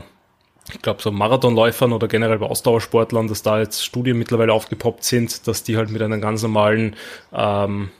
[0.72, 5.46] ich glaube, so Marathonläufern oder generell bei Ausdauersportlern, dass da jetzt Studien mittlerweile aufgepoppt sind,
[5.46, 6.96] dass die halt mit einem ganz normalen
[7.32, 7.90] ähm,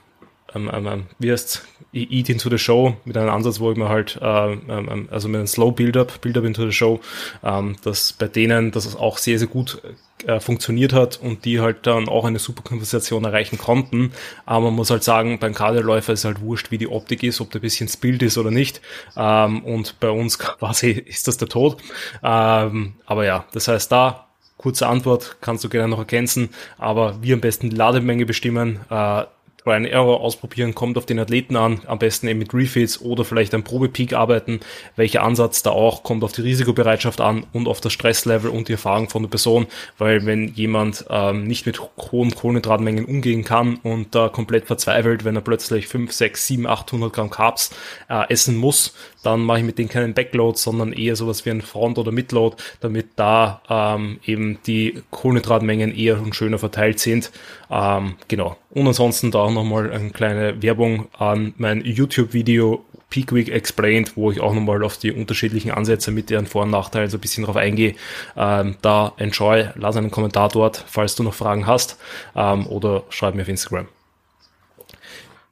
[0.55, 3.89] ähm, ähm, ähm wie heißt Eat into the Show mit einem Ansatz, wo ich mir
[3.89, 6.99] halt, äh, ähm, also mit einem Slow Build-up, Build-up into the Show,
[7.43, 9.81] ähm, dass bei denen das auch sehr, sehr gut
[10.25, 14.11] äh, funktioniert hat und die halt dann auch eine super Kompensation erreichen konnten.
[14.45, 17.51] Aber man muss halt sagen, beim Kaderläufer ist halt wurscht, wie die Optik ist, ob
[17.51, 18.81] der bisschen Bild ist oder nicht.
[19.15, 21.77] Ähm, und bei uns quasi ist das der Tod.
[22.23, 24.27] Ähm, aber ja, das heißt da,
[24.57, 29.23] kurze Antwort, kannst du gerne noch ergänzen, aber wir am besten die Lademenge bestimmen, äh,
[29.65, 33.25] Try and Error ausprobieren, kommt auf den Athleten an, am besten eben mit Refits oder
[33.25, 34.59] vielleicht ein Probepeak arbeiten.
[34.95, 38.73] Welcher Ansatz da auch, kommt auf die Risikobereitschaft an und auf das Stresslevel und die
[38.73, 39.65] Erfahrung von der Person,
[39.97, 45.35] weil wenn jemand ähm, nicht mit hohen Kohlenhydratmengen umgehen kann und da komplett verzweifelt, wenn
[45.35, 47.71] er plötzlich 5, 6, 7, 800 Gramm Carbs
[48.07, 48.93] äh, essen muss,
[49.23, 52.57] dann mache ich mit denen keinen Backload, sondern eher sowas wie ein Front- oder Midload,
[52.81, 57.31] damit da ähm, eben die Kohlenhydratmengen eher und schöner verteilt sind.
[57.69, 58.57] Ähm, genau.
[58.69, 64.31] Und ansonsten da auch nochmal eine kleine Werbung an mein YouTube-Video Peak Week Explained, wo
[64.31, 67.45] ich auch nochmal auf die unterschiedlichen Ansätze mit deren Vor- und Nachteilen so ein bisschen
[67.45, 67.95] drauf eingehe.
[68.35, 71.97] Ähm, da enjoy, lass einen Kommentar dort, falls du noch Fragen hast,
[72.35, 73.87] ähm, oder schreib mir auf Instagram.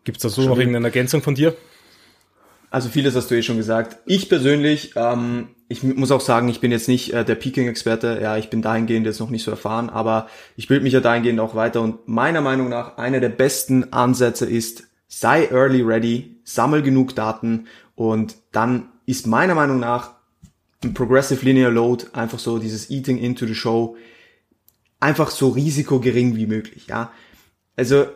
[0.04, 1.56] Gibt es dazu noch irgendeine Ergänzung von dir?
[2.74, 4.00] Also vieles hast du eh schon gesagt.
[4.08, 8.18] Ich persönlich, ähm, ich muss auch sagen, ich bin jetzt nicht äh, der Peaking-Experte.
[8.20, 11.40] Ja, ich bin dahingehend jetzt noch nicht so erfahren, aber ich bilde mich ja dahingehend
[11.40, 11.82] auch weiter.
[11.82, 17.68] Und meiner Meinung nach einer der besten Ansätze ist, sei early ready, sammel genug Daten
[17.94, 20.16] und dann ist meiner Meinung nach
[20.84, 23.98] ein Progressive Linear Load einfach so dieses Eating into the Show
[25.00, 26.88] einfach so risikogering wie möglich.
[26.88, 27.12] Ja,
[27.76, 28.08] also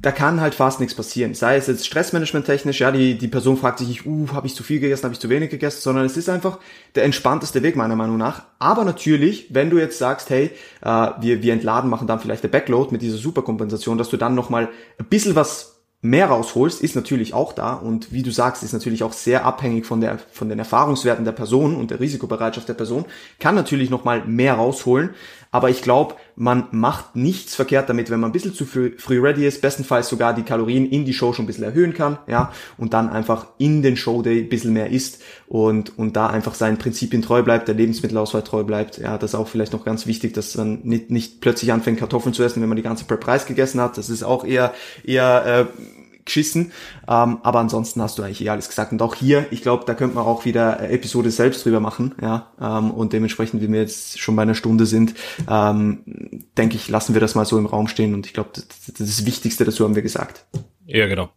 [0.00, 1.34] da kann halt fast nichts passieren.
[1.34, 4.54] Sei es jetzt Stressmanagement technisch, ja, die, die Person fragt sich nicht, uh, habe ich
[4.54, 6.58] zu viel gegessen, habe ich zu wenig gegessen, sondern es ist einfach
[6.94, 8.42] der entspannteste Weg meiner Meinung nach.
[8.58, 10.50] Aber natürlich, wenn du jetzt sagst, hey,
[10.82, 14.34] äh, wir, wir entladen, machen dann vielleicht der Backload mit dieser Superkompensation, dass du dann
[14.34, 14.68] nochmal
[14.98, 19.02] ein bisschen was mehr rausholst, ist natürlich auch da und wie du sagst, ist natürlich
[19.02, 23.06] auch sehr abhängig von der von den Erfahrungswerten der Person und der Risikobereitschaft der Person,
[23.40, 25.10] kann natürlich noch mal mehr rausholen,
[25.56, 29.18] aber ich glaube, man macht nichts verkehrt damit, wenn man ein bisschen zu früh, früh
[29.18, 32.52] ready ist, bestenfalls sogar die Kalorien in die Show schon ein bisschen erhöhen kann, ja,
[32.76, 36.76] und dann einfach in den Showday ein bisschen mehr isst und, und da einfach seinen
[36.76, 38.98] Prinzipien treu bleibt, der Lebensmittelauswahl treu bleibt.
[38.98, 42.34] Ja, das ist auch vielleicht noch ganz wichtig, dass man nicht, nicht plötzlich anfängt, Kartoffeln
[42.34, 43.96] zu essen, wenn man die ganze Prep Reis gegessen hat.
[43.96, 45.80] Das ist auch eher, eher, äh,
[46.26, 46.72] geschissen.
[47.08, 48.92] Ähm, aber ansonsten hast du eigentlich eh alles gesagt.
[48.92, 52.14] Und auch hier, ich glaube, da könnte man auch wieder Episode selbst drüber machen.
[52.20, 55.14] Ja, ähm, und dementsprechend, wie wir jetzt schon bei einer Stunde sind,
[55.48, 58.12] ähm, denke ich, lassen wir das mal so im Raum stehen.
[58.12, 60.44] Und ich glaube, das, das, das Wichtigste dazu haben wir gesagt.
[60.86, 61.30] Ja, genau.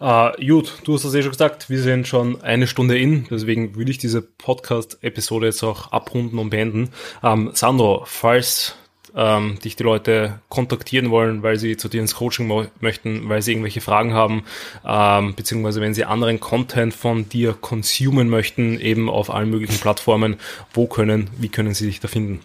[0.00, 3.76] Äh, gut, du hast das eh schon gesagt, wir sind schon eine Stunde in, deswegen
[3.76, 6.90] würde ich diese Podcast-Episode jetzt auch abrunden und beenden.
[7.22, 8.76] Ähm, Sandro, falls
[9.16, 13.52] ähm, dich die Leute kontaktieren wollen, weil sie zu dir ins Coaching möchten, weil sie
[13.52, 14.44] irgendwelche Fragen haben,
[14.86, 20.36] ähm, beziehungsweise wenn sie anderen Content von dir consumen möchten, eben auf allen möglichen Plattformen,
[20.72, 22.40] wo können, wie können sie dich da finden?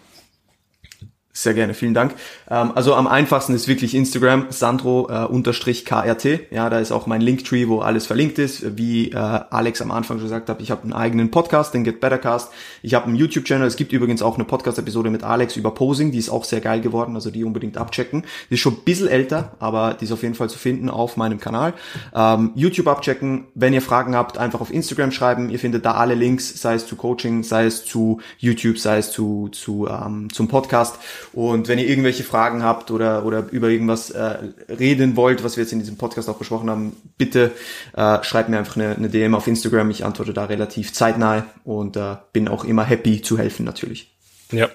[1.36, 2.14] Sehr gerne, vielen Dank.
[2.48, 6.24] Ähm, also am einfachsten ist wirklich Instagram, Sandro-KRT.
[6.26, 8.78] Äh, ja, da ist auch mein Linktree, wo alles verlinkt ist.
[8.78, 11.98] Wie äh, Alex am Anfang schon gesagt hat, ich habe einen eigenen Podcast, den Get
[11.98, 12.52] Better Cast.
[12.82, 13.66] Ich habe einen YouTube-Channel.
[13.66, 16.80] Es gibt übrigens auch eine Podcast-Episode mit Alex über Posing, die ist auch sehr geil
[16.80, 18.22] geworden, also die unbedingt abchecken.
[18.48, 21.16] Die ist schon ein bisschen älter, aber die ist auf jeden Fall zu finden auf
[21.16, 21.74] meinem Kanal.
[22.14, 23.48] Ähm, YouTube abchecken.
[23.56, 25.50] Wenn ihr Fragen habt, einfach auf Instagram schreiben.
[25.50, 29.10] Ihr findet da alle Links, sei es zu Coaching, sei es zu YouTube, sei es
[29.10, 31.00] zu, zu ähm, zum Podcast.
[31.32, 35.64] Und wenn ihr irgendwelche Fragen habt oder, oder über irgendwas äh, reden wollt, was wir
[35.64, 37.52] jetzt in diesem Podcast auch besprochen haben, bitte
[37.96, 39.90] äh, schreibt mir einfach eine, eine DM auf Instagram.
[39.90, 44.14] Ich antworte da relativ zeitnah und äh, bin auch immer happy zu helfen natürlich.
[44.52, 44.68] Ja.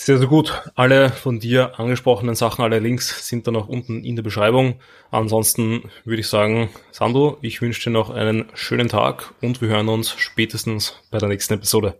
[0.00, 0.62] Sehr, sehr gut.
[0.76, 4.78] Alle von dir angesprochenen Sachen, alle Links sind dann auch unten in der Beschreibung.
[5.10, 9.88] Ansonsten würde ich sagen, Sandro, ich wünsche dir noch einen schönen Tag und wir hören
[9.88, 11.98] uns spätestens bei der nächsten Episode.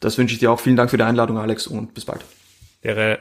[0.00, 0.60] Das wünsche ich dir auch.
[0.60, 2.24] Vielen Dank für die Einladung, Alex, und bis bald.
[2.80, 3.18] 这个。